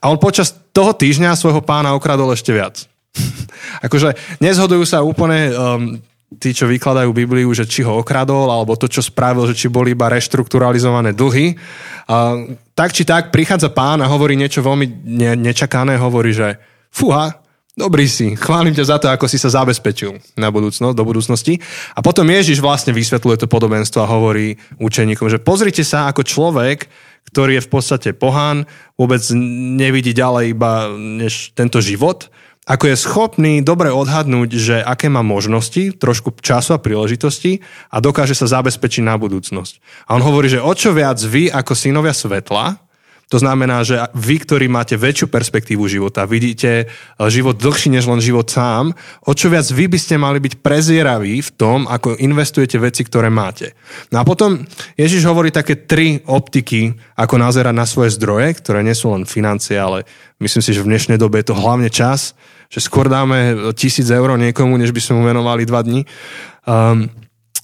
A 0.00 0.08
on 0.08 0.16
počas 0.16 0.56
toho 0.72 0.96
týždňa 0.96 1.36
svojho 1.36 1.60
pána 1.60 1.92
okradol 1.92 2.32
ešte 2.32 2.50
viac. 2.56 2.88
akože 3.86 4.40
nezhodujú 4.40 4.84
sa 4.88 5.04
úplne 5.04 5.52
um, 5.52 6.00
tí, 6.36 6.52
čo 6.52 6.68
vykladajú 6.68 7.08
Bibliu, 7.12 7.48
že 7.56 7.64
či 7.64 7.80
ho 7.84 8.00
okradol, 8.04 8.52
alebo 8.52 8.76
to, 8.76 8.84
čo 8.84 9.00
spravil, 9.00 9.48
že 9.48 9.56
či 9.56 9.72
boli 9.72 9.96
iba 9.96 10.12
reštrukturalizované 10.12 11.16
dlhy. 11.16 11.56
A, 12.08 12.44
tak 12.76 12.92
či 12.92 13.08
tak 13.08 13.32
prichádza 13.32 13.72
pán 13.72 14.04
a 14.04 14.10
hovorí 14.10 14.36
niečo 14.36 14.60
veľmi 14.60 14.86
ne- 15.08 15.38
nečakané, 15.40 15.96
hovorí, 15.96 16.36
že 16.36 16.60
fúha, 16.92 17.40
dobrý 17.78 18.10
si, 18.10 18.34
chválim 18.34 18.74
ťa 18.74 18.84
za 18.84 18.96
to, 18.98 19.06
ako 19.06 19.30
si 19.30 19.38
sa 19.38 19.54
zabezpečil 19.54 20.18
na 20.34 20.50
budúcnosť, 20.50 20.98
do 20.98 21.06
budúcnosti. 21.06 21.62
A 21.94 22.02
potom 22.02 22.26
Ježiš 22.26 22.58
vlastne 22.58 22.90
vysvetľuje 22.90 23.46
to 23.46 23.46
podobenstvo 23.46 24.02
a 24.02 24.10
hovorí 24.10 24.58
učeníkom, 24.82 25.30
že 25.30 25.38
pozrite 25.38 25.86
sa 25.86 26.10
ako 26.10 26.26
človek, 26.26 26.90
ktorý 27.30 27.62
je 27.62 27.66
v 27.66 27.70
podstate 27.70 28.10
pohán, 28.18 28.66
vôbec 28.98 29.22
nevidí 29.78 30.10
ďalej 30.10 30.58
iba 30.58 30.90
než 30.98 31.54
tento 31.54 31.78
život, 31.78 32.26
ako 32.68 32.84
je 32.92 33.00
schopný 33.00 33.52
dobre 33.64 33.88
odhadnúť, 33.88 34.50
že 34.52 34.76
aké 34.84 35.08
má 35.08 35.24
možnosti, 35.24 35.96
trošku 35.96 36.36
času 36.44 36.76
a 36.76 36.82
príležitosti 36.82 37.64
a 37.88 37.96
dokáže 38.04 38.36
sa 38.36 38.44
zabezpečiť 38.44 39.08
na 39.08 39.16
budúcnosť. 39.16 40.04
A 40.04 40.18
on 40.18 40.22
hovorí, 40.26 40.52
že 40.52 40.60
o 40.60 40.72
čo 40.76 40.92
viac 40.92 41.16
vy 41.16 41.48
ako 41.48 41.72
synovia 41.72 42.12
svetla, 42.12 42.87
to 43.28 43.36
znamená, 43.36 43.84
že 43.84 44.00
vy, 44.16 44.40
ktorí 44.40 44.66
máte 44.72 44.96
väčšiu 44.96 45.28
perspektívu 45.28 45.84
života, 45.84 46.24
vidíte 46.24 46.70
eh, 46.84 47.28
život 47.28 47.60
dlhší 47.60 47.92
než 47.92 48.08
len 48.08 48.24
život 48.24 48.48
sám, 48.48 48.96
o 49.28 49.32
čo 49.36 49.52
viac 49.52 49.68
vy 49.68 49.84
by 49.84 49.98
ste 50.00 50.16
mali 50.16 50.40
byť 50.40 50.64
prezieraví 50.64 51.44
v 51.44 51.50
tom, 51.52 51.84
ako 51.84 52.16
investujete 52.16 52.80
veci, 52.80 53.04
ktoré 53.04 53.28
máte. 53.28 53.76
No 54.08 54.20
a 54.20 54.24
potom 54.24 54.64
Ježiš 54.96 55.28
hovorí 55.28 55.52
také 55.52 55.76
tri 55.76 56.24
optiky, 56.24 56.96
ako 57.20 57.36
nazerať 57.36 57.74
na 57.76 57.84
svoje 57.84 58.16
zdroje, 58.16 58.56
ktoré 58.64 58.80
nie 58.80 58.96
sú 58.96 59.12
len 59.12 59.28
financie, 59.28 59.76
ale 59.76 60.08
myslím 60.40 60.64
si, 60.64 60.72
že 60.72 60.80
v 60.80 60.96
dnešnej 60.96 61.20
dobe 61.20 61.44
je 61.44 61.52
to 61.52 61.60
hlavne 61.60 61.92
čas, 61.92 62.32
že 62.72 62.80
skôr 62.80 63.12
dáme 63.12 63.72
tisíc 63.76 64.08
eur 64.08 64.36
niekomu, 64.36 64.76
než 64.76 64.92
by 64.92 65.00
sme 65.00 65.14
mu 65.20 65.22
venovali 65.28 65.68
dva 65.68 65.80
dní. 65.84 66.04
Um, 66.68 67.08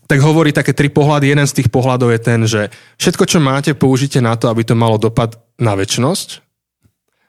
tak 0.04 0.20
hovorí 0.20 0.52
také 0.52 0.76
tri 0.76 0.92
pohľady. 0.92 1.32
Jeden 1.32 1.49
z 1.49 1.56
tých 1.62 1.68
pohľadov 1.73 2.12
je 2.12 2.20
ten, 2.20 2.40
že 2.44 2.68
všetko, 3.00 3.25
čo 3.25 3.38
máte, 3.40 3.73
použite 3.73 4.20
na 4.20 4.37
to, 4.37 4.52
aby 4.52 4.62
to 4.64 4.76
malo 4.76 5.00
dopad 5.00 5.40
na 5.56 5.73
väčnosť, 5.78 6.44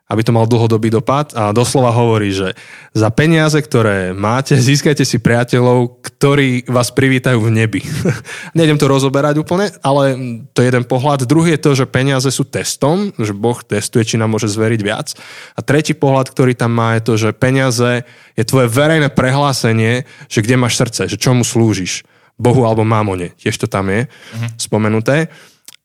aby 0.05 0.22
to 0.22 0.36
mal 0.38 0.46
dlhodobý 0.46 0.94
dopad 0.94 1.34
a 1.34 1.50
doslova 1.50 1.89
hovorí, 1.89 2.29
že 2.29 2.53
za 2.94 3.10
peniaze, 3.10 3.58
ktoré 3.58 4.13
máte, 4.13 4.53
získajte 4.53 5.01
si 5.01 5.17
priateľov, 5.17 5.98
ktorí 6.05 6.70
vás 6.70 6.94
privítajú 6.94 7.41
v 7.41 7.50
nebi. 7.50 7.82
Nejdem 8.58 8.77
to 8.77 8.86
rozoberať 8.86 9.41
úplne, 9.41 9.74
ale 9.82 10.13
to 10.53 10.62
je 10.62 10.70
jeden 10.70 10.86
pohľad. 10.86 11.25
Druhý 11.25 11.58
je 11.58 11.63
to, 11.65 11.72
že 11.74 11.89
peniaze 11.89 12.29
sú 12.29 12.46
testom, 12.46 13.17
že 13.17 13.34
Boh 13.34 13.58
testuje, 13.65 14.05
či 14.05 14.22
nám 14.22 14.38
môže 14.38 14.46
zveriť 14.46 14.82
viac. 14.86 15.17
A 15.58 15.65
tretí 15.65 15.98
pohľad, 15.98 16.29
ktorý 16.29 16.53
tam 16.53 16.77
má, 16.77 16.94
je 17.01 17.01
to, 17.01 17.13
že 17.17 17.29
peniaze 17.34 18.05
je 18.38 18.44
tvoje 18.46 18.70
verejné 18.70 19.10
prehlásenie, 19.10 20.05
že 20.29 20.46
kde 20.46 20.62
máš 20.62 20.77
srdce, 20.77 21.10
že 21.10 21.17
čomu 21.17 21.41
slúžiš. 21.41 22.05
Bohu 22.36 22.68
alebo 22.68 22.84
mamone. 22.84 23.32
Tiež 23.39 23.56
to 23.56 23.68
tam 23.68 23.88
je 23.92 24.08
uh-huh. 24.08 24.50
spomenuté. 24.60 25.32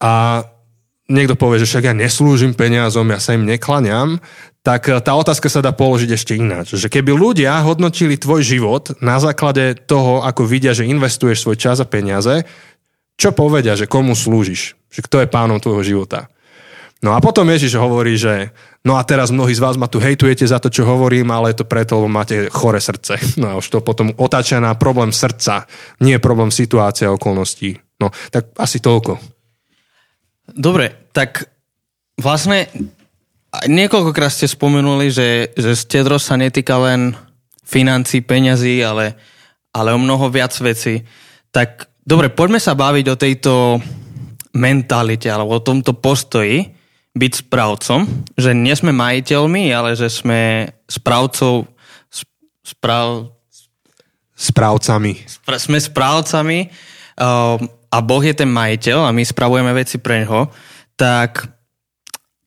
A 0.02 0.42
niekto 1.11 1.35
povie, 1.35 1.62
že 1.62 1.69
však 1.71 1.90
ja 1.90 1.95
neslúžim 1.95 2.54
peniazom, 2.54 3.11
ja 3.11 3.19
sa 3.19 3.35
im 3.35 3.47
neklaniam, 3.47 4.23
tak 4.62 4.88
eh, 4.88 4.99
tá 5.02 5.12
otázka 5.19 5.50
sa 5.50 5.61
dá 5.61 5.75
položiť 5.75 6.11
ešte 6.14 6.38
ináč. 6.38 6.78
Že 6.78 6.88
keby 6.88 7.11
ľudia 7.12 7.59
hodnotili 7.66 8.16
tvoj 8.16 8.47
život 8.47 8.95
na 9.02 9.19
základe 9.19 9.76
toho, 9.87 10.23
ako 10.23 10.47
vidia, 10.47 10.76
že 10.76 10.88
investuješ 10.88 11.45
svoj 11.45 11.57
čas 11.59 11.83
a 11.83 11.87
peniaze, 11.87 12.47
čo 13.21 13.37
povedia, 13.37 13.76
že 13.76 13.85
komu 13.85 14.16
slúžiš? 14.16 14.80
Že 14.88 15.00
kto 15.04 15.16
je 15.21 15.28
pánom 15.28 15.61
tvojho 15.61 15.85
života? 15.85 16.33
No 17.00 17.16
a 17.16 17.19
potom 17.25 17.49
Ježiš 17.49 17.80
hovorí, 17.80 18.21
že 18.21 18.52
no 18.85 19.00
a 19.00 19.02
teraz 19.09 19.33
mnohí 19.33 19.57
z 19.57 19.64
vás 19.64 19.80
ma 19.80 19.88
tu 19.88 19.97
hejtujete 19.97 20.45
za 20.45 20.61
to, 20.61 20.69
čo 20.69 20.85
hovorím, 20.85 21.33
ale 21.33 21.57
je 21.57 21.64
to 21.64 21.66
preto, 21.69 21.97
lebo 21.97 22.12
máte 22.12 22.52
chore 22.52 22.76
srdce. 22.76 23.16
No 23.40 23.57
a 23.57 23.57
už 23.57 23.73
to 23.73 23.78
potom 23.80 24.12
otáča 24.21 24.61
na 24.61 24.76
problém 24.76 25.09
srdca, 25.09 25.64
nie 26.04 26.21
problém 26.21 26.52
situácie 26.52 27.09
a 27.09 27.16
okolností. 27.16 27.80
No, 28.04 28.12
tak 28.28 28.52
asi 28.61 28.85
toľko. 28.85 29.16
Dobre, 30.52 31.09
tak 31.16 31.49
vlastne 32.21 32.69
niekoľkokrát 33.64 34.28
ste 34.28 34.45
spomenuli, 34.45 35.09
že, 35.09 35.57
že 35.57 35.73
stedro 35.73 36.21
sa 36.21 36.37
netýka 36.37 36.76
len 36.85 37.16
financí, 37.64 38.21
peňazí, 38.21 38.85
ale, 38.85 39.16
ale 39.73 39.97
o 39.97 39.99
mnoho 40.00 40.28
viac 40.28 40.52
vecí. 40.61 41.00
Tak 41.49 41.88
dobre, 42.04 42.28
poďme 42.28 42.61
sa 42.61 42.76
baviť 42.76 43.07
o 43.09 43.16
tejto 43.16 43.52
mentalite 44.52 45.33
alebo 45.33 45.57
o 45.57 45.64
tomto 45.64 45.97
postoji 45.97 46.79
byť 47.14 47.33
správcom, 47.47 48.07
že 48.38 48.55
nie 48.55 48.75
sme 48.75 48.95
majiteľmi, 48.95 49.75
ale 49.75 49.99
že 49.99 50.07
sme 50.07 50.71
správcov 50.87 51.67
správ, 52.62 53.35
správcami. 54.38 55.26
Spra, 55.26 55.57
sme 55.59 55.79
správcami 55.83 56.59
uh, 57.19 57.59
a 57.90 57.99
Boh 57.99 58.23
je 58.23 58.35
ten 58.35 58.49
majiteľ 58.49 59.11
a 59.11 59.14
my 59.14 59.26
spravujeme 59.26 59.75
veci 59.75 59.99
pre 59.99 60.23
neho, 60.23 60.49
tak 60.95 61.50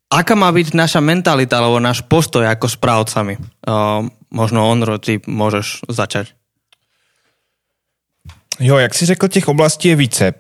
aká 0.08 0.34
má 0.38 0.48
byť 0.54 0.78
naša 0.78 1.04
mentalita 1.04 1.60
alebo 1.60 1.84
náš 1.84 2.06
postoj 2.08 2.48
ako 2.48 2.72
správcami? 2.72 3.36
Uh, 3.68 4.08
možno 4.32 4.64
Onro, 4.64 4.96
ty 4.98 5.20
môžeš 5.28 5.92
začať. 5.92 6.32
Jo, 8.60 8.78
jak 8.78 8.94
si 8.94 9.06
řekl, 9.06 9.28
těch 9.28 9.48
oblastí 9.48 9.88
je 9.88 9.96
více. 9.96 10.34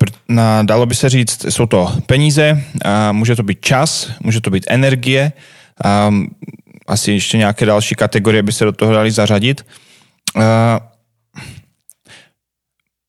Dalo 0.61 0.85
by 0.85 0.95
se 0.95 1.09
říct, 1.09 1.45
jsou 1.49 1.65
to 1.65 1.93
peníze, 2.05 2.63
může 3.11 3.35
to 3.35 3.43
být 3.43 3.61
čas, 3.61 4.11
může 4.21 4.41
to 4.41 4.49
být 4.49 4.65
energie, 4.67 5.31
asi 6.87 7.11
ještě 7.11 7.37
nějaké 7.37 7.65
další 7.65 7.95
kategorie 7.95 8.43
by 8.43 8.51
se 8.51 8.65
do 8.65 8.71
toho 8.71 8.93
dali 8.93 9.11
zařadit. 9.11 9.65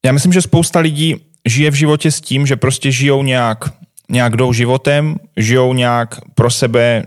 Já 0.06 0.12
myslím, 0.12 0.32
že 0.32 0.42
spousta 0.42 0.80
lidí 0.80 1.16
žije 1.48 1.70
v 1.70 1.74
životě 1.74 2.10
s 2.10 2.20
tím, 2.20 2.46
že 2.46 2.56
prostě 2.56 2.92
žijou 2.92 3.22
nějak, 3.22 3.64
nějak 4.10 4.32
životem, 4.52 5.16
žijou 5.36 5.74
nějak 5.74 6.20
pro 6.34 6.50
sebe, 6.50 7.02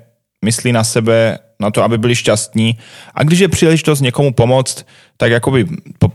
myslí 0.45 0.71
na 0.71 0.83
sebe, 0.83 1.39
na 1.59 1.71
to, 1.71 1.83
aby 1.83 1.97
byli 1.97 2.15
šťastní. 2.15 2.77
A 3.13 3.23
když 3.23 3.39
je 3.39 3.47
příležitost 3.47 4.01
někomu 4.01 4.33
pomoct, 4.33 4.85
tak 5.17 5.31
jakoby 5.31 5.65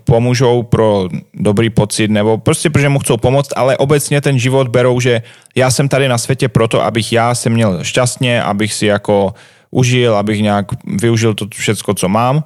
pomůžou 0.05 0.63
pro 0.63 1.09
dobrý 1.35 1.71
pocit, 1.71 2.11
nebo 2.11 2.39
prostě 2.39 2.71
protože 2.71 2.89
mu 2.89 2.99
chcou 2.99 3.17
pomoct, 3.17 3.51
ale 3.57 3.77
obecně 3.77 4.21
ten 4.21 4.39
život 4.39 4.69
berou, 4.69 5.01
že 5.01 5.23
já 5.55 5.71
jsem 5.71 5.89
tady 5.89 6.09
na 6.09 6.19
světě 6.19 6.49
proto, 6.49 6.83
abych 6.83 7.13
já 7.13 7.35
se 7.35 7.51
měl 7.51 7.85
šťastně, 7.85 8.43
abych 8.43 8.75
si 8.75 8.87
jako 8.87 9.35
užil, 9.71 10.17
abych 10.17 10.43
nějak 10.43 10.67
využil 11.01 11.35
to 11.35 11.47
všecko, 11.55 11.95
co 11.95 12.09
mám. 12.09 12.45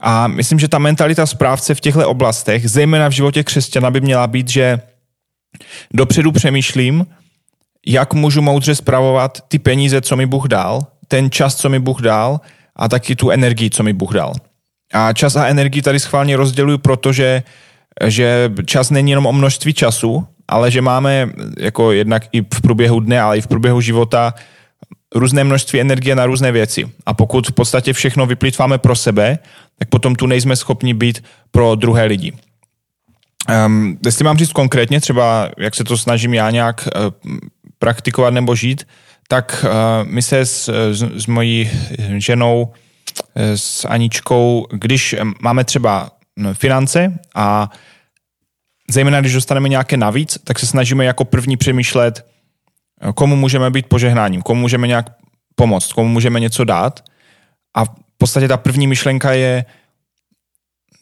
A 0.00 0.26
myslím, 0.26 0.58
že 0.58 0.68
ta 0.68 0.78
mentalita 0.78 1.26
správce 1.26 1.74
v 1.74 1.80
těchto 1.80 2.08
oblastech, 2.08 2.70
zejména 2.70 3.08
v 3.08 3.12
životě 3.12 3.44
křesťana, 3.44 3.90
by 3.90 4.00
měla 4.00 4.26
být, 4.26 4.48
že 4.48 4.80
dopředu 5.94 6.32
přemýšlím, 6.32 7.06
jak 7.86 8.14
můžu 8.14 8.42
moudře 8.42 8.74
spravovat 8.74 9.40
ty 9.48 9.58
peníze, 9.58 10.00
co 10.00 10.16
mi 10.16 10.26
Bůh 10.26 10.48
dal, 10.48 10.86
ten 11.10 11.30
čas, 11.30 11.56
co 11.56 11.68
mi 11.68 11.78
Bůh 11.78 12.00
dal 12.00 12.40
a 12.76 12.88
taky 12.88 13.16
tu 13.16 13.30
energii, 13.30 13.70
co 13.70 13.82
mi 13.82 13.92
Bůh 13.92 14.14
dal. 14.14 14.32
A 14.92 15.12
čas 15.12 15.36
a 15.36 15.46
energii 15.46 15.82
tady 15.82 16.00
schválně 16.00 16.36
rozděluju, 16.36 16.78
protože 16.78 17.42
že 18.06 18.52
čas 18.66 18.90
není 18.90 19.10
jenom 19.10 19.26
o 19.26 19.32
množství 19.32 19.74
času, 19.74 20.26
ale 20.48 20.70
že 20.70 20.80
máme 20.80 21.30
jako 21.58 21.92
jednak 21.92 22.22
i 22.32 22.42
v 22.42 22.60
průběhu 22.62 23.00
dne, 23.00 23.20
ale 23.20 23.38
i 23.38 23.40
v 23.40 23.46
průběhu 23.46 23.80
života 23.80 24.34
různé 25.14 25.44
množství 25.44 25.80
energie 25.80 26.14
na 26.14 26.26
různé 26.26 26.52
věci. 26.52 26.90
A 27.06 27.14
pokud 27.14 27.48
v 27.48 27.52
podstatě 27.52 27.92
všechno 27.92 28.26
vyplýtváme 28.26 28.78
pro 28.78 28.96
sebe, 28.96 29.38
tak 29.78 29.88
potom 29.88 30.14
tu 30.14 30.26
nejsme 30.26 30.56
schopni 30.56 30.94
být 30.94 31.24
pro 31.50 31.74
druhé 31.74 32.04
lidi. 32.04 32.32
Um, 33.66 33.98
jestli 34.04 34.24
mám 34.24 34.38
říct 34.38 34.52
konkrétně, 34.52 35.00
třeba 35.00 35.50
jak 35.58 35.74
se 35.74 35.84
to 35.84 35.98
snažím 35.98 36.34
já 36.34 36.50
nějak 36.50 36.88
uh, 37.26 37.36
praktikovat 37.78 38.34
nebo 38.34 38.54
žít, 38.54 38.86
tak 39.30 39.64
uh, 39.64 40.08
my 40.08 40.22
se 40.22 40.38
s, 40.38 40.68
s, 40.92 41.22
s 41.22 41.26
mojí 41.26 41.70
ženou, 42.18 42.72
s 43.34 43.84
Aničkou, 43.84 44.66
když 44.72 45.16
máme 45.40 45.64
třeba 45.64 46.10
finance 46.52 47.18
a 47.34 47.70
zejména 48.90 49.20
když 49.20 49.32
dostaneme 49.32 49.68
nějaké 49.68 49.96
navíc, 49.96 50.38
tak 50.44 50.58
se 50.58 50.66
snažíme 50.66 51.04
jako 51.04 51.24
první 51.24 51.56
přemýšlet, 51.56 52.26
komu 53.14 53.36
můžeme 53.36 53.70
být 53.70 53.86
požehnáním, 53.86 54.42
komu 54.42 54.60
můžeme 54.60 54.86
nějak 54.86 55.06
pomoct, 55.54 55.92
komu 55.92 56.08
můžeme 56.08 56.40
něco 56.40 56.64
dát. 56.64 57.04
A 57.74 57.84
v 57.84 57.90
podstatě 58.18 58.48
ta 58.48 58.56
první 58.56 58.86
myšlenka 58.86 59.32
je, 59.32 59.64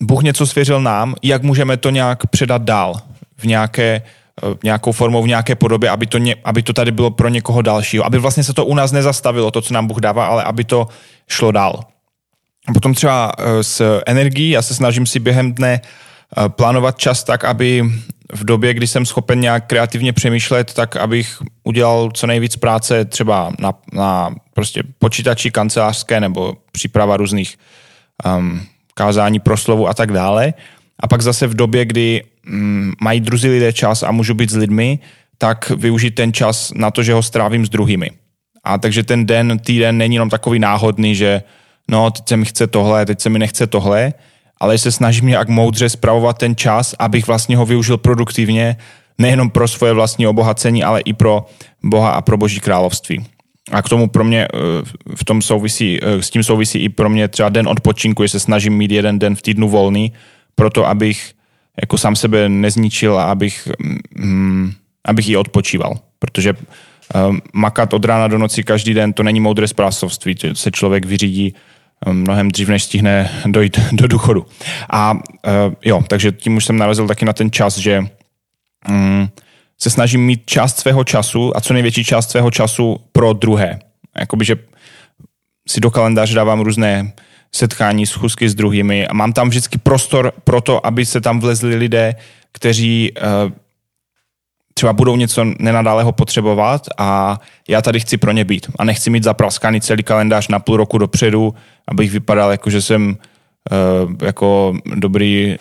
Bůh 0.03 0.23
něco 0.23 0.47
svěřil 0.47 0.81
nám, 0.81 1.15
jak 1.23 1.43
můžeme 1.43 1.77
to 1.77 1.91
nějak 1.91 2.27
předat 2.27 2.63
dál 2.63 3.01
v 3.37 3.45
nějaké 3.45 4.03
nějakou 4.65 4.93
formou, 4.93 5.23
v 5.23 5.29
nějaké 5.29 5.55
podobě, 5.55 5.91
aby 5.91 6.07
to, 6.07 6.19
ně, 6.19 6.37
aby 6.45 6.63
to 6.63 6.73
tady 6.73 6.93
bylo 6.93 7.11
pro 7.11 7.29
někoho 7.29 7.63
dalšího. 7.63 8.07
Aby 8.07 8.19
vlastně 8.19 8.45
se 8.45 8.53
to 8.53 8.65
u 8.65 8.75
nás 8.75 8.93
nezastavilo, 8.93 9.51
to, 9.51 9.61
co 9.61 9.75
nám 9.75 9.87
Bůh 9.87 10.01
dává, 10.01 10.27
ale 10.27 10.45
aby 10.45 10.65
to 10.65 10.87
šlo 11.29 11.53
dál. 11.53 11.81
Potom 12.75 12.95
třeba 12.95 13.33
eh, 13.39 13.65
s 13.65 14.01
energií, 14.07 14.51
já 14.51 14.63
se 14.63 14.75
snažím 14.75 15.07
si 15.07 15.21
během 15.21 15.53
dne 15.53 15.81
eh, 15.81 16.49
plánovat 16.49 16.99
čas 16.99 17.25
tak, 17.25 17.45
aby 17.45 17.85
v 18.33 18.45
době, 18.45 18.75
kdy 18.75 18.87
jsem 18.87 19.07
schopen 19.07 19.41
nějak 19.41 19.67
kreativně 19.67 20.13
přemýšlet, 20.13 20.75
tak 20.75 20.97
abych 20.97 21.43
udělal 21.65 22.11
co 22.15 22.27
nejvíc 22.27 22.57
práce 22.57 23.05
třeba 23.05 23.53
na, 23.59 23.73
na 23.93 24.35
prostě 24.55 24.83
počítači 24.99 25.51
kancelářské 25.51 26.21
nebo 26.21 26.55
příprava 26.73 27.17
různých 27.17 27.59
um, 28.27 28.61
kázání, 28.95 29.41
proslovu 29.41 29.89
a 29.89 29.95
tak 29.95 30.13
dále. 30.13 30.55
A 31.01 31.09
pak 31.09 31.23
zase 31.23 31.47
v 31.47 31.55
době, 31.55 31.85
kdy 31.85 32.23
mají 33.01 33.21
druzí 33.21 33.49
lidé 33.49 33.73
čas 33.73 34.03
a 34.03 34.13
můžu 34.13 34.35
být 34.35 34.51
s 34.51 34.57
lidmi, 34.57 34.99
tak 35.39 35.71
využít 35.71 36.11
ten 36.11 36.33
čas 36.33 36.73
na 36.75 36.91
to, 36.91 37.03
že 37.03 37.13
ho 37.13 37.23
strávím 37.23 37.67
s 37.67 37.69
druhými. 37.69 38.11
A 38.65 38.79
takže 38.79 39.03
ten 39.03 39.27
den, 39.27 39.59
týden 39.59 39.99
není 39.99 40.15
jenom 40.15 40.31
takový 40.31 40.59
náhodný, 40.59 41.15
že 41.15 41.43
no, 41.91 42.11
teď 42.11 42.29
se 42.29 42.37
mi 42.37 42.45
chce 42.45 42.67
tohle, 42.67 43.07
teď 43.07 43.21
se 43.21 43.29
mi 43.29 43.39
nechce 43.39 43.67
tohle, 43.67 44.13
ale 44.61 44.79
se 44.79 44.93
snažím 44.93 45.27
nějak 45.27 45.49
moudře 45.49 45.89
spravovat 45.89 46.39
ten 46.39 46.57
čas, 46.57 46.95
abych 46.99 47.27
vlastně 47.27 47.57
ho 47.57 47.67
využil 47.67 47.99
produktivně, 47.99 48.77
nejenom 49.19 49.51
pro 49.51 49.69
svoje 49.69 49.93
vlastní 49.93 50.27
obohacení, 50.27 50.85
ale 50.85 51.01
i 51.01 51.13
pro 51.13 51.47
Boha 51.85 52.11
a 52.11 52.21
pro 52.21 52.37
Boží 52.37 52.61
království. 52.61 53.27
A 53.71 53.83
k 53.83 53.89
tomu 53.89 54.09
pro 54.09 54.25
mě 54.25 54.45
eh, 54.45 54.59
v 55.15 55.25
tom 55.25 55.43
souvisí, 55.43 55.99
eh, 56.03 56.23
s 56.23 56.31
tím 56.31 56.43
souvisí 56.43 56.79
i 56.79 56.89
pro 56.89 57.09
mě 57.11 57.29
třeba 57.29 57.49
den 57.49 57.69
odpočinku, 57.69 58.23
že 58.23 58.29
se 58.29 58.41
snažím 58.41 58.73
mít 58.73 58.91
jeden 58.91 59.19
den 59.19 59.37
v 59.37 59.43
týdnu 59.43 59.69
volný, 59.69 60.13
proto 60.55 60.87
abych 60.87 61.33
jako 61.81 61.99
sám 61.99 62.17
sebe 62.17 62.49
nezničil 62.49 63.19
a 63.19 63.25
abych, 63.25 63.69
mm, 64.15 64.73
abych 65.05 65.29
i 65.29 65.37
odpočíval. 65.37 65.99
Protože 66.19 66.55
um, 66.55 67.41
makat 67.53 67.95
od 67.95 68.05
rána 68.05 68.29
do 68.29 68.39
noci 68.39 68.63
každý 68.63 68.95
den, 68.95 69.13
to 69.13 69.23
není 69.23 69.41
moudré 69.41 69.69
správcovství, 69.69 70.37
se 70.53 70.71
člověk 70.71 71.07
vyřídí 71.07 71.55
mnohem 72.13 72.51
dřív, 72.51 72.69
než 72.69 72.83
stihne 72.83 73.31
dojít 73.47 73.81
do 73.93 74.09
důchodu. 74.09 74.47
A 74.91 75.13
uh, 75.13 75.21
jo, 75.85 76.03
takže 76.09 76.33
tím 76.33 76.57
už 76.57 76.65
jsem 76.65 76.77
narazil 76.77 77.07
taky 77.07 77.25
na 77.25 77.33
ten 77.33 77.51
čas, 77.51 77.79
že 77.79 78.07
um, 78.89 79.29
se 79.79 79.91
snažím 79.91 80.27
mít 80.27 80.43
část 80.47 80.79
svého 80.79 81.05
času 81.05 81.57
a 81.57 81.61
co 81.61 81.75
největší 81.75 82.05
část 82.05 82.31
svého 82.31 82.51
času 82.51 83.01
pro 83.13 83.33
druhé. 83.33 83.79
Jakoby, 84.19 84.45
že 84.45 84.57
si 85.69 85.81
do 85.81 85.91
kalendáře 85.91 86.35
dávám 86.35 86.61
různé 86.61 87.13
setkání, 87.55 88.07
schůzky 88.07 88.49
s 88.49 88.55
druhými 88.55 89.07
a 89.07 89.15
mám 89.15 89.33
tam 89.33 89.49
vždycky 89.49 89.79
prostor 89.79 90.33
pro 90.45 90.61
to, 90.61 90.87
aby 90.87 91.07
se 91.07 91.21
tam 91.21 91.41
vlezli 91.41 91.77
lidé, 91.77 92.15
kteří 92.53 93.13
uh, 93.13 93.53
třeba 94.75 94.93
budou 94.93 95.17
něco 95.17 95.45
nenadálého 95.59 96.13
potřebovat 96.13 96.87
a 96.99 97.41
já 97.69 97.83
tady 97.83 98.01
chci 98.01 98.17
pro 98.17 98.33
ně 98.33 98.45
být. 98.45 98.67
A 98.79 98.85
nechci 98.85 99.11
mít 99.11 99.25
zapraskaný 99.25 99.81
celý 99.81 100.03
kalendář 100.03 100.49
na 100.49 100.59
půl 100.59 100.77
roku 100.77 100.99
dopředu, 100.99 101.55
abych 101.89 102.11
vypadal 102.11 102.51
jako, 102.51 102.71
že 102.71 102.83
jsem 102.83 103.09
uh, 103.09 104.15
jako 104.23 104.75
dobrý 104.95 105.57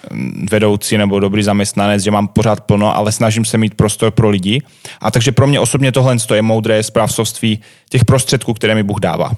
vedoucí 0.51 0.97
nebo 0.97 1.19
dobrý 1.19 1.43
zaměstnanec, 1.43 2.03
že 2.03 2.11
mám 2.11 2.27
pořád 2.27 2.61
plno, 2.61 2.95
ale 2.95 3.11
snažím 3.11 3.45
se 3.45 3.57
mít 3.57 3.75
prostor 3.75 4.11
pro 4.11 4.29
lidi. 4.29 4.61
A 5.01 5.11
takže 5.11 5.31
pro 5.31 5.47
mě 5.47 5.59
osobně 5.59 5.91
tohle 5.91 6.15
je 6.35 6.41
moudré 6.41 6.83
správcovství 6.83 7.59
těch 7.89 8.05
prostředků, 8.05 8.53
které 8.53 8.75
mi 8.75 8.83
Bůh 8.83 8.99
dává. 8.99 9.31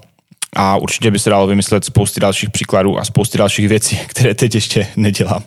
A 0.56 0.77
určitě 0.77 1.12
by 1.12 1.20
se 1.20 1.29
dalo 1.29 1.48
vymyslet 1.48 1.86
spousty 1.86 2.20
dalších 2.20 2.50
příkladů 2.50 2.98
a 3.00 3.06
spousty 3.06 3.38
dalších 3.38 3.68
věcí, 3.68 4.00
které 4.08 4.36
teď 4.36 4.56
ještě 4.56 4.88
nedělám. 4.96 5.44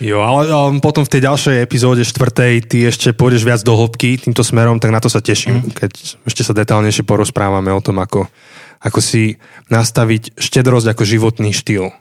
Jo, 0.00 0.20
ale 0.24 0.48
um, 0.48 0.80
potom 0.80 1.04
v 1.04 1.12
tej 1.12 1.20
ďalšej 1.28 1.56
epizóde 1.60 2.00
štvrtej 2.00 2.64
ty 2.64 2.88
ešte 2.88 3.12
pôjdeš 3.12 3.44
viac 3.44 3.60
do 3.60 3.76
hĺbky 3.76 4.16
týmto 4.16 4.40
smerom, 4.40 4.80
tak 4.80 4.88
na 4.88 5.04
to 5.04 5.12
sa 5.12 5.20
teším, 5.20 5.60
mm. 5.60 5.76
keď 5.76 5.92
ešte 6.24 6.40
sa 6.40 6.56
detálnejšie 6.56 7.04
porozprávame 7.04 7.68
o 7.68 7.84
tom, 7.84 8.00
ako, 8.00 8.24
ako 8.80 9.00
si 9.04 9.36
nastaviť 9.68 10.40
štedrosť 10.40 10.96
ako 10.96 11.02
životný 11.04 11.52
štýl. 11.52 11.92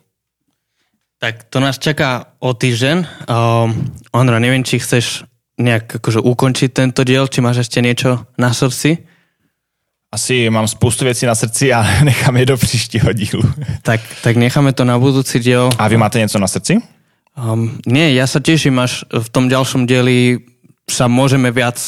Tak 1.20 1.52
to 1.52 1.60
nás 1.60 1.76
čaká 1.76 2.32
o 2.39 2.56
týždeň. 2.56 3.28
Um, 3.28 3.92
Ondra, 4.15 4.39
neviem, 4.39 4.63
či 4.63 4.80
chceš 4.80 5.28
nejak 5.60 6.00
akože 6.00 6.24
ukončiť 6.24 6.70
tento 6.72 7.04
diel, 7.04 7.28
či 7.28 7.44
máš 7.44 7.68
ešte 7.68 7.84
niečo 7.84 8.24
na 8.39 8.56
srdci? 8.56 9.04
Asi 10.12 10.50
mám 10.50 10.67
spoustu 10.67 11.06
věcí 11.06 11.26
na 11.26 11.36
srdci 11.36 11.74
a 11.74 11.86
nechám 12.04 12.38
je 12.38 12.45
do 12.45 12.58
příštího 12.58 13.13
dílu. 13.13 13.43
Tak, 13.82 14.02
tak 14.24 14.36
necháme 14.36 14.74
to 14.74 14.86
na 14.86 15.00
budúci 15.00 15.39
diel. 15.39 15.69
A 15.78 15.88
vy 15.88 15.98
máte 15.98 16.19
něco 16.19 16.39
na 16.39 16.48
srdci? 16.48 16.82
Um, 17.39 17.80
nie, 17.88 18.12
ja 18.19 18.28
sa 18.28 18.43
teším, 18.43 18.84
až 18.84 19.08
v 19.08 19.30
tom 19.32 19.48
ďalšom 19.48 19.88
dieli 19.88 20.43
sa 20.91 21.08
môžeme 21.08 21.56
viac 21.56 21.80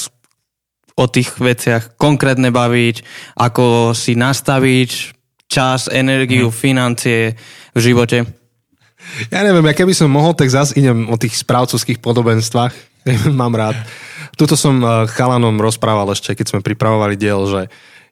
o 0.95 1.11
tých 1.11 1.35
veciach 1.35 1.99
konkrétne 1.99 2.55
baviť, 2.55 3.03
ako 3.35 3.91
si 3.91 4.15
nastaviť 4.15 5.17
čas, 5.51 5.91
energiu, 5.91 6.47
hmm. 6.47 6.55
financie 6.55 7.35
v 7.75 7.79
živote. 7.83 8.23
Ja 9.27 9.43
neviem, 9.43 9.65
ja 9.67 9.75
keby 9.75 9.91
som 9.91 10.13
mohol, 10.13 10.31
tak 10.31 10.47
zase 10.47 10.77
idem 10.79 11.09
o 11.11 11.19
tých 11.19 11.35
správcovských 11.35 11.99
podobenstvách. 11.99 12.71
Mám 13.41 13.57
rád. 13.57 13.75
Tuto 14.39 14.55
som 14.55 14.79
uh, 14.79 15.03
chalanom 15.09 15.59
rozprával 15.59 16.07
ešte, 16.15 16.31
keď 16.31 16.45
sme 16.47 16.61
pripravovali 16.63 17.19
diel, 17.19 17.43
že 17.49 17.61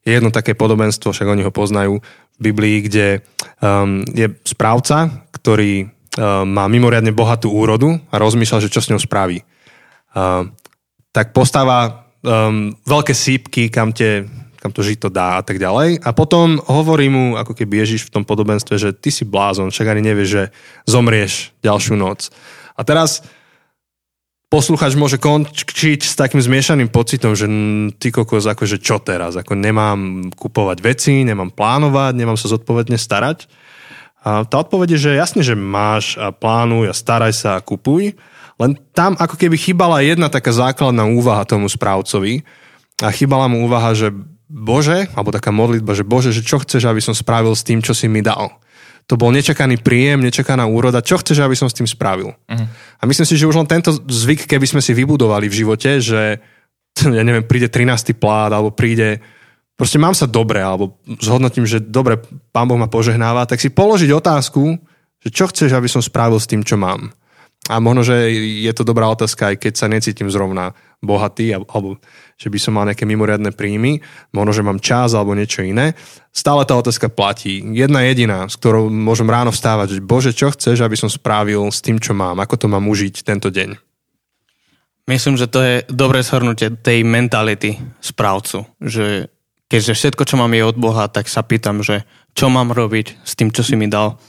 je 0.09 0.17
jedno 0.17 0.33
také 0.33 0.57
podobenstvo, 0.57 1.13
však 1.13 1.29
oni 1.29 1.45
ho 1.45 1.53
poznajú 1.53 2.01
v 2.01 2.39
Biblii, 2.41 2.89
kde 2.89 3.07
um, 3.61 4.01
je 4.09 4.33
správca, 4.41 5.29
ktorý 5.29 5.85
uh, 5.85 6.41
má 6.49 6.65
mimoriadne 6.65 7.13
bohatú 7.13 7.53
úrodu 7.53 8.01
a 8.09 8.17
rozmýšľa, 8.17 8.65
že 8.65 8.73
čo 8.73 8.81
s 8.81 8.89
ňou 8.89 8.97
spraví. 8.97 9.45
Uh, 10.17 10.49
tak 11.13 11.29
postáva 11.37 12.09
um, 12.25 12.73
veľké 12.89 13.13
sípky, 13.13 13.69
kam, 13.69 13.93
te, 13.93 14.25
kam 14.57 14.73
to 14.73 14.81
žito 14.81 15.13
dá 15.13 15.37
a 15.37 15.43
tak 15.45 15.61
ďalej. 15.61 16.01
A 16.01 16.09
potom 16.17 16.57
hovorí 16.65 17.13
mu, 17.13 17.37
ako 17.37 17.53
keby 17.53 17.85
Ježiš 17.85 18.09
v 18.09 18.21
tom 18.21 18.23
podobenstve, 18.25 18.81
že 18.81 18.89
ty 18.97 19.13
si 19.13 19.23
blázon, 19.23 19.69
však 19.69 19.93
ani 19.93 20.01
nevieš, 20.09 20.29
že 20.29 20.43
zomrieš 20.89 21.53
ďalšiu 21.61 21.93
noc. 21.93 22.33
A 22.73 22.81
teraz 22.81 23.21
posluchač 24.49 24.97
môže 24.97 25.21
končiť 25.21 26.01
s 26.01 26.17
takým 26.17 26.41
zmiešaným 26.41 26.89
pocitom, 26.89 27.37
že 27.37 27.45
ty 28.01 28.09
kokos, 28.09 28.49
akože 28.49 28.81
čo 28.81 28.97
teraz? 28.97 29.37
Ako 29.37 29.53
nemám 29.53 30.33
kupovať 30.33 30.77
veci, 30.81 31.21
nemám 31.21 31.53
plánovať, 31.53 32.17
nemám 32.17 32.35
sa 32.35 32.49
zodpovedne 32.49 32.97
starať. 32.97 33.45
A 34.25 34.43
tá 34.43 34.59
odpoveď 34.59 34.97
je, 34.97 35.09
že 35.09 35.21
jasne, 35.21 35.41
že 35.45 35.55
máš 35.55 36.19
a 36.19 36.33
plánuj 36.35 36.91
a 36.91 36.97
staraj 36.97 37.31
sa 37.31 37.49
a 37.55 37.63
kupuj, 37.63 38.17
len 38.59 38.75
tam 38.91 39.15
ako 39.15 39.39
keby 39.39 39.55
chýbala 39.55 40.03
jedna 40.03 40.27
taká 40.27 40.51
základná 40.51 41.07
úvaha 41.07 41.47
tomu 41.47 41.71
správcovi 41.71 42.43
a 42.99 43.07
chýbala 43.15 43.47
mu 43.47 43.63
úvaha, 43.63 43.95
že 43.95 44.11
Bože, 44.49 45.07
alebo 45.15 45.31
taká 45.31 45.55
modlitba, 45.55 45.95
že 45.95 46.03
Bože, 46.03 46.35
že 46.35 46.43
čo 46.43 46.59
chceš, 46.59 46.89
aby 46.89 46.99
som 46.99 47.15
spravil 47.15 47.55
s 47.55 47.63
tým, 47.63 47.79
čo 47.79 47.95
si 47.95 48.11
mi 48.11 48.19
dal. 48.19 48.51
To 49.09 49.17
bol 49.17 49.33
nečakaný 49.33 49.81
príjem, 49.81 50.21
nečakaná 50.21 50.69
úroda. 50.69 51.01
Čo 51.01 51.17
chceš, 51.17 51.41
aby 51.41 51.57
som 51.57 51.65
s 51.65 51.73
tým 51.73 51.89
spravil? 51.89 52.29
Uh-huh. 52.29 52.67
A 53.01 53.03
myslím 53.09 53.25
si, 53.25 53.33
že 53.33 53.49
už 53.49 53.57
len 53.57 53.65
tento 53.65 53.89
zvyk, 53.89 54.45
keby 54.45 54.69
sme 54.69 54.81
si 54.85 54.93
vybudovali 54.93 55.49
v 55.49 55.57
živote, 55.65 55.97
že 55.97 56.37
ja 57.17 57.23
neviem, 57.25 57.45
príde 57.45 57.67
13. 57.67 58.13
plát, 58.15 58.53
alebo 58.53 58.69
príde 58.69 59.17
proste 59.79 59.95
mám 59.95 60.11
sa 60.11 60.27
dobre, 60.27 60.59
alebo 60.59 60.99
zhodnotím, 61.23 61.63
že 61.63 61.79
dobre, 61.79 62.19
pán 62.51 62.67
Boh 62.67 62.75
ma 62.75 62.91
požehnáva, 62.91 63.47
tak 63.47 63.63
si 63.63 63.71
položiť 63.71 64.11
otázku, 64.11 64.75
že 65.23 65.29
čo 65.31 65.47
chceš, 65.47 65.71
aby 65.71 65.87
som 65.87 66.03
spravil 66.03 66.35
s 66.35 66.51
tým, 66.51 66.67
čo 66.67 66.75
mám. 66.75 67.15
A 67.67 67.77
možno, 67.77 68.01
že 68.01 68.31
je 68.63 68.71
to 68.73 68.87
dobrá 68.87 69.11
otázka, 69.11 69.53
aj 69.53 69.61
keď 69.61 69.73
sa 69.77 69.91
necítim 69.91 70.31
zrovna 70.31 70.73
bohatý, 71.03 71.53
alebo 71.53 72.01
že 72.39 72.49
by 72.49 72.57
som 72.57 72.73
mal 72.73 72.87
nejaké 72.87 73.05
mimoriadne 73.05 73.53
príjmy, 73.53 74.01
možno, 74.33 74.51
že 74.55 74.65
mám 74.65 74.81
čas 74.81 75.13
alebo 75.13 75.37
niečo 75.37 75.61
iné. 75.61 75.93
Stále 76.33 76.65
tá 76.65 76.73
otázka 76.73 77.13
platí. 77.13 77.61
Jedna 77.61 78.01
jediná, 78.09 78.49
s 78.49 78.57
ktorou 78.57 78.89
môžem 78.89 79.29
ráno 79.29 79.53
vstávať, 79.53 79.99
že 79.99 80.01
Bože, 80.01 80.31
čo 80.33 80.49
chceš, 80.49 80.81
aby 80.81 80.97
som 80.97 81.11
spravil 81.11 81.67
s 81.69 81.83
tým, 81.83 82.01
čo 82.01 82.17
mám? 82.17 82.41
Ako 82.41 82.57
to 82.57 82.65
mám 82.71 82.89
užiť 82.89 83.21
tento 83.21 83.53
deň? 83.53 83.77
Myslím, 85.09 85.41
že 85.41 85.49
to 85.49 85.59
je 85.61 85.75
dobré 85.89 86.21
shrnutie 86.21 86.69
tej 86.73 87.01
mentality 87.01 87.81
správcu, 87.97 88.65
že 88.77 89.33
keďže 89.65 89.93
všetko, 89.97 90.23
čo 90.25 90.35
mám 90.37 90.53
je 90.53 90.61
od 90.65 90.77
Boha, 90.77 91.09
tak 91.09 91.25
sa 91.25 91.41
pýtam, 91.41 91.81
že 91.81 92.05
čo 92.37 92.49
mám 92.49 92.69
robiť 92.69 93.25
s 93.25 93.33
tým, 93.33 93.49
čo 93.49 93.65
si 93.65 93.73
mi 93.73 93.89
dal. 93.89 94.21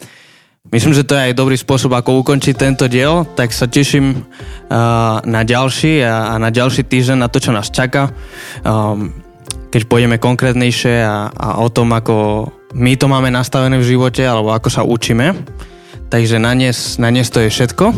Myslím, 0.68 0.92
že 0.92 1.08
to 1.08 1.16
je 1.16 1.32
aj 1.32 1.40
dobrý 1.40 1.56
spôsob, 1.56 1.96
ako 1.96 2.20
ukončiť 2.20 2.52
tento 2.52 2.84
diel, 2.84 3.24
tak 3.32 3.48
sa 3.48 3.64
teším 3.64 4.12
uh, 4.12 5.24
na 5.24 5.40
ďalší 5.40 6.04
a, 6.04 6.30
a 6.30 6.34
na 6.36 6.52
ďalší 6.52 6.84
týždeň, 6.84 7.16
na 7.16 7.32
to, 7.32 7.40
čo 7.40 7.56
nás 7.56 7.72
čaká. 7.72 8.12
Um, 8.60 9.08
keď 9.72 9.88
pôjdeme 9.88 10.20
konkrétnejšie 10.20 11.00
a, 11.00 11.32
a 11.32 11.48
o 11.64 11.72
tom, 11.72 11.96
ako 11.96 12.44
my 12.76 12.92
to 13.00 13.08
máme 13.08 13.32
nastavené 13.32 13.80
v 13.80 13.88
živote, 13.88 14.20
alebo 14.20 14.52
ako 14.52 14.68
sa 14.68 14.84
učíme. 14.84 15.32
Takže 16.12 16.36
na 16.36 16.52
dnes, 16.52 17.00
na 17.00 17.08
dnes 17.08 17.32
to 17.32 17.40
je 17.40 17.48
všetko. 17.48 17.96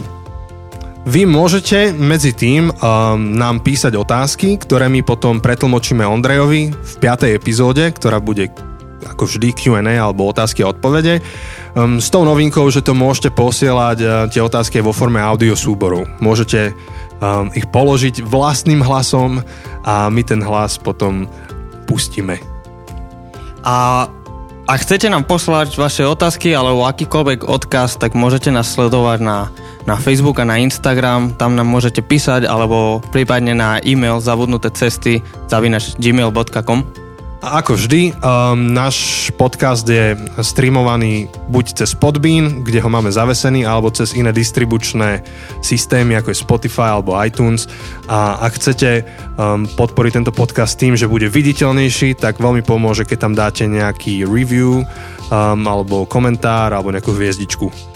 Vy 1.03 1.27
môžete 1.27 1.91
medzi 1.91 2.31
tým 2.31 2.71
um, 2.71 2.79
nám 3.35 3.67
písať 3.67 3.99
otázky, 3.99 4.55
ktoré 4.63 4.87
my 4.87 5.03
potom 5.03 5.43
pretlmočíme 5.43 6.07
Ondrejovi 6.07 6.71
v 6.71 6.93
5. 7.03 7.27
epizóde, 7.35 7.91
ktorá 7.91 8.23
bude 8.23 8.55
ako 9.07 9.27
vždy 9.27 9.49
Q&A 9.55 9.99
alebo 9.99 10.31
otázky 10.31 10.63
a 10.63 10.71
odpovede. 10.71 11.23
Um, 11.75 11.99
s 11.99 12.09
tou 12.13 12.23
novinkou, 12.23 12.69
že 12.71 12.85
to 12.85 12.95
môžete 12.95 13.35
posielať 13.35 13.99
uh, 14.03 14.11
tie 14.31 14.43
otázky 14.45 14.79
vo 14.85 14.95
forme 14.95 15.19
audio 15.19 15.59
súborov. 15.59 16.07
Môžete 16.23 16.77
um, 17.23 17.49
ich 17.55 17.67
položiť 17.71 18.23
vlastným 18.23 18.83
hlasom 18.83 19.43
a 19.83 20.11
my 20.11 20.23
ten 20.23 20.43
hlas 20.43 20.79
potom 20.79 21.27
pustíme. 21.87 22.39
A 23.63 24.07
ak 24.63 24.79
chcete 24.87 25.11
nám 25.11 25.27
poslať 25.27 25.75
vaše 25.75 26.07
otázky 26.07 26.55
alebo 26.55 26.87
akýkoľvek 26.87 27.51
odkaz, 27.51 27.99
tak 27.99 28.15
môžete 28.15 28.55
nás 28.55 28.71
sledovať 28.71 29.19
na, 29.19 29.51
na 29.91 29.99
Facebook 29.99 30.39
a 30.39 30.47
na 30.47 30.63
Instagram, 30.63 31.35
tam 31.35 31.59
nám 31.59 31.67
môžete 31.67 31.99
písať 31.99 32.47
alebo 32.47 33.03
prípadne 33.11 33.59
na 33.59 33.83
e-mail 33.83 34.23
zabudnuté 34.23 34.71
cesty 34.71 35.19
zavinač 35.51 35.99
gmail.com. 35.99 36.87
A 37.43 37.59
ako 37.59 37.75
vždy, 37.75 38.15
um, 38.23 38.71
náš 38.71 39.27
podcast 39.35 39.83
je 39.83 40.15
streamovaný 40.47 41.27
buď 41.51 41.83
cez 41.83 41.91
Podbean, 41.91 42.63
kde 42.63 42.79
ho 42.79 42.87
máme 42.87 43.11
zavesený, 43.11 43.67
alebo 43.67 43.91
cez 43.91 44.15
iné 44.15 44.31
distribučné 44.31 45.27
systémy, 45.59 46.15
ako 46.15 46.31
je 46.31 46.39
Spotify 46.39 46.95
alebo 46.95 47.19
iTunes. 47.19 47.67
A 48.07 48.39
ak 48.47 48.63
chcete 48.63 49.03
um, 49.35 49.67
podporiť 49.67 50.23
tento 50.23 50.31
podcast 50.31 50.79
tým, 50.79 50.95
že 50.95 51.11
bude 51.11 51.27
viditeľnejší, 51.27 52.15
tak 52.15 52.39
veľmi 52.39 52.63
pomôže, 52.63 53.03
keď 53.03 53.19
tam 53.19 53.35
dáte 53.35 53.67
nejaký 53.67 54.23
review 54.23 54.87
um, 54.87 54.87
alebo 55.67 56.07
komentár 56.07 56.71
alebo 56.71 56.95
nejakú 56.95 57.11
hviezdičku. 57.11 57.92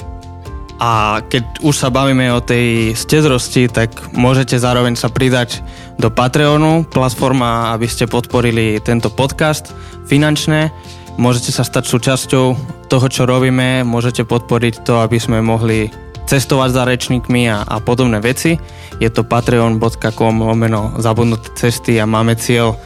A 0.76 1.24
keď 1.24 1.64
už 1.64 1.72
sa 1.72 1.88
bavíme 1.88 2.28
o 2.36 2.44
tej 2.44 2.92
stezrosti, 2.92 3.64
tak 3.72 4.12
môžete 4.12 4.60
zároveň 4.60 4.92
sa 4.92 5.08
pridať 5.08 5.64
do 5.96 6.12
Patreonu, 6.12 6.84
platforma, 6.84 7.72
aby 7.72 7.88
ste 7.88 8.04
podporili 8.04 8.76
tento 8.84 9.08
podcast 9.08 9.72
finančne. 10.04 10.68
Môžete 11.16 11.48
sa 11.48 11.64
stať 11.64 11.88
súčasťou 11.88 12.46
toho, 12.92 13.06
čo 13.08 13.24
robíme, 13.24 13.88
môžete 13.88 14.28
podporiť 14.28 14.84
to, 14.84 15.00
aby 15.00 15.16
sme 15.16 15.40
mohli 15.40 15.88
cestovať 16.28 16.70
za 16.74 16.82
rečníkmi 16.84 17.48
a, 17.48 17.64
a 17.64 17.80
podobné 17.80 18.20
veci. 18.20 18.60
Je 19.00 19.08
to 19.08 19.24
patreon.com 19.24 20.34
lomeno 20.44 20.92
zabudnuté 21.00 21.56
cesty 21.56 21.96
a 21.96 22.04
máme 22.04 22.36
cieľ 22.36 22.76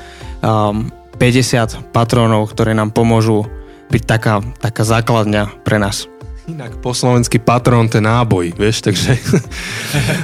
um, 0.46 0.86
50 1.18 1.90
patrónov, 1.90 2.54
ktoré 2.54 2.70
nám 2.70 2.94
pomôžu 2.94 3.50
byť 3.90 4.02
taká, 4.06 4.38
taká 4.62 4.86
základňa 4.86 5.66
pre 5.66 5.82
nás. 5.82 6.06
Inak 6.48 6.80
po 6.80 6.96
slovensky 6.96 7.36
patron 7.36 7.84
ten 7.84 8.00
náboj, 8.00 8.56
vieš, 8.56 8.80
takže... 8.80 9.12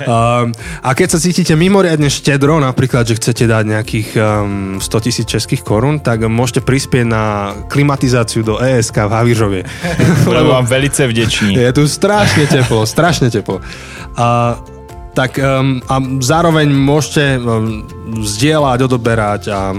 um, 0.09 0.49
a 0.87 0.91
keď 0.97 1.09
sa 1.13 1.19
cítite 1.21 1.53
mimoriadne 1.53 2.09
štedro, 2.09 2.57
napríklad, 2.57 3.05
že 3.05 3.21
chcete 3.21 3.45
dať 3.45 3.65
nejakých 3.69 4.09
um, 4.17 4.81
100 4.81 5.05
tisíc 5.05 5.27
českých 5.29 5.61
korún, 5.61 6.01
tak 6.01 6.25
môžete 6.25 6.65
prispieť 6.65 7.05
na 7.05 7.53
klimatizáciu 7.69 8.41
do 8.41 8.57
ESK 8.57 9.07
v 9.07 9.13
Havířovie. 9.13 9.63
Budem 10.29 10.47
vám 10.49 10.65
velice 10.65 11.05
vdečný. 11.05 11.53
Je 11.53 11.73
tu 11.77 11.85
strašne 11.85 12.49
teplo, 12.49 12.89
strašne 12.89 13.29
teplo. 13.29 13.61
A 14.17 14.57
tak 15.13 15.37
um, 15.41 15.81
a 15.89 15.97
zároveň 16.21 16.69
môžete 16.73 17.41
um, 17.41 17.85
zdieľať, 18.25 18.79
odoberať 18.85 19.43
a 19.53 19.73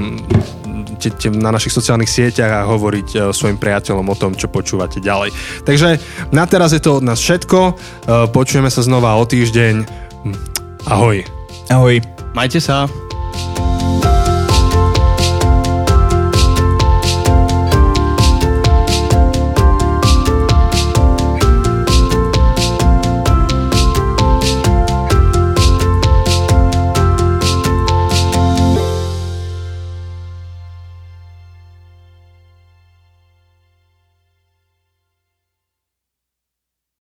na 1.35 1.53
našich 1.53 1.73
sociálnych 1.73 2.11
sieťach 2.11 2.51
a 2.63 2.67
hovoriť 2.69 3.07
e, 3.13 3.17
svojim 3.31 3.57
priateľom 3.59 4.05
o 4.07 4.15
tom, 4.17 4.35
čo 4.35 4.51
počúvate 4.51 4.99
ďalej. 4.99 5.31
Takže 5.63 5.99
na 6.33 6.43
teraz 6.45 6.73
je 6.73 6.81
to 6.81 6.99
od 6.99 7.03
nás 7.07 7.19
všetko. 7.19 7.59
E, 7.63 7.71
počujeme 8.31 8.67
sa 8.67 8.83
znova 8.83 9.15
o 9.15 9.23
týždeň. 9.23 9.87
Ahoj. 10.87 11.23
Ahoj. 11.71 11.99
Majte 12.35 12.61
sa. 12.61 13.06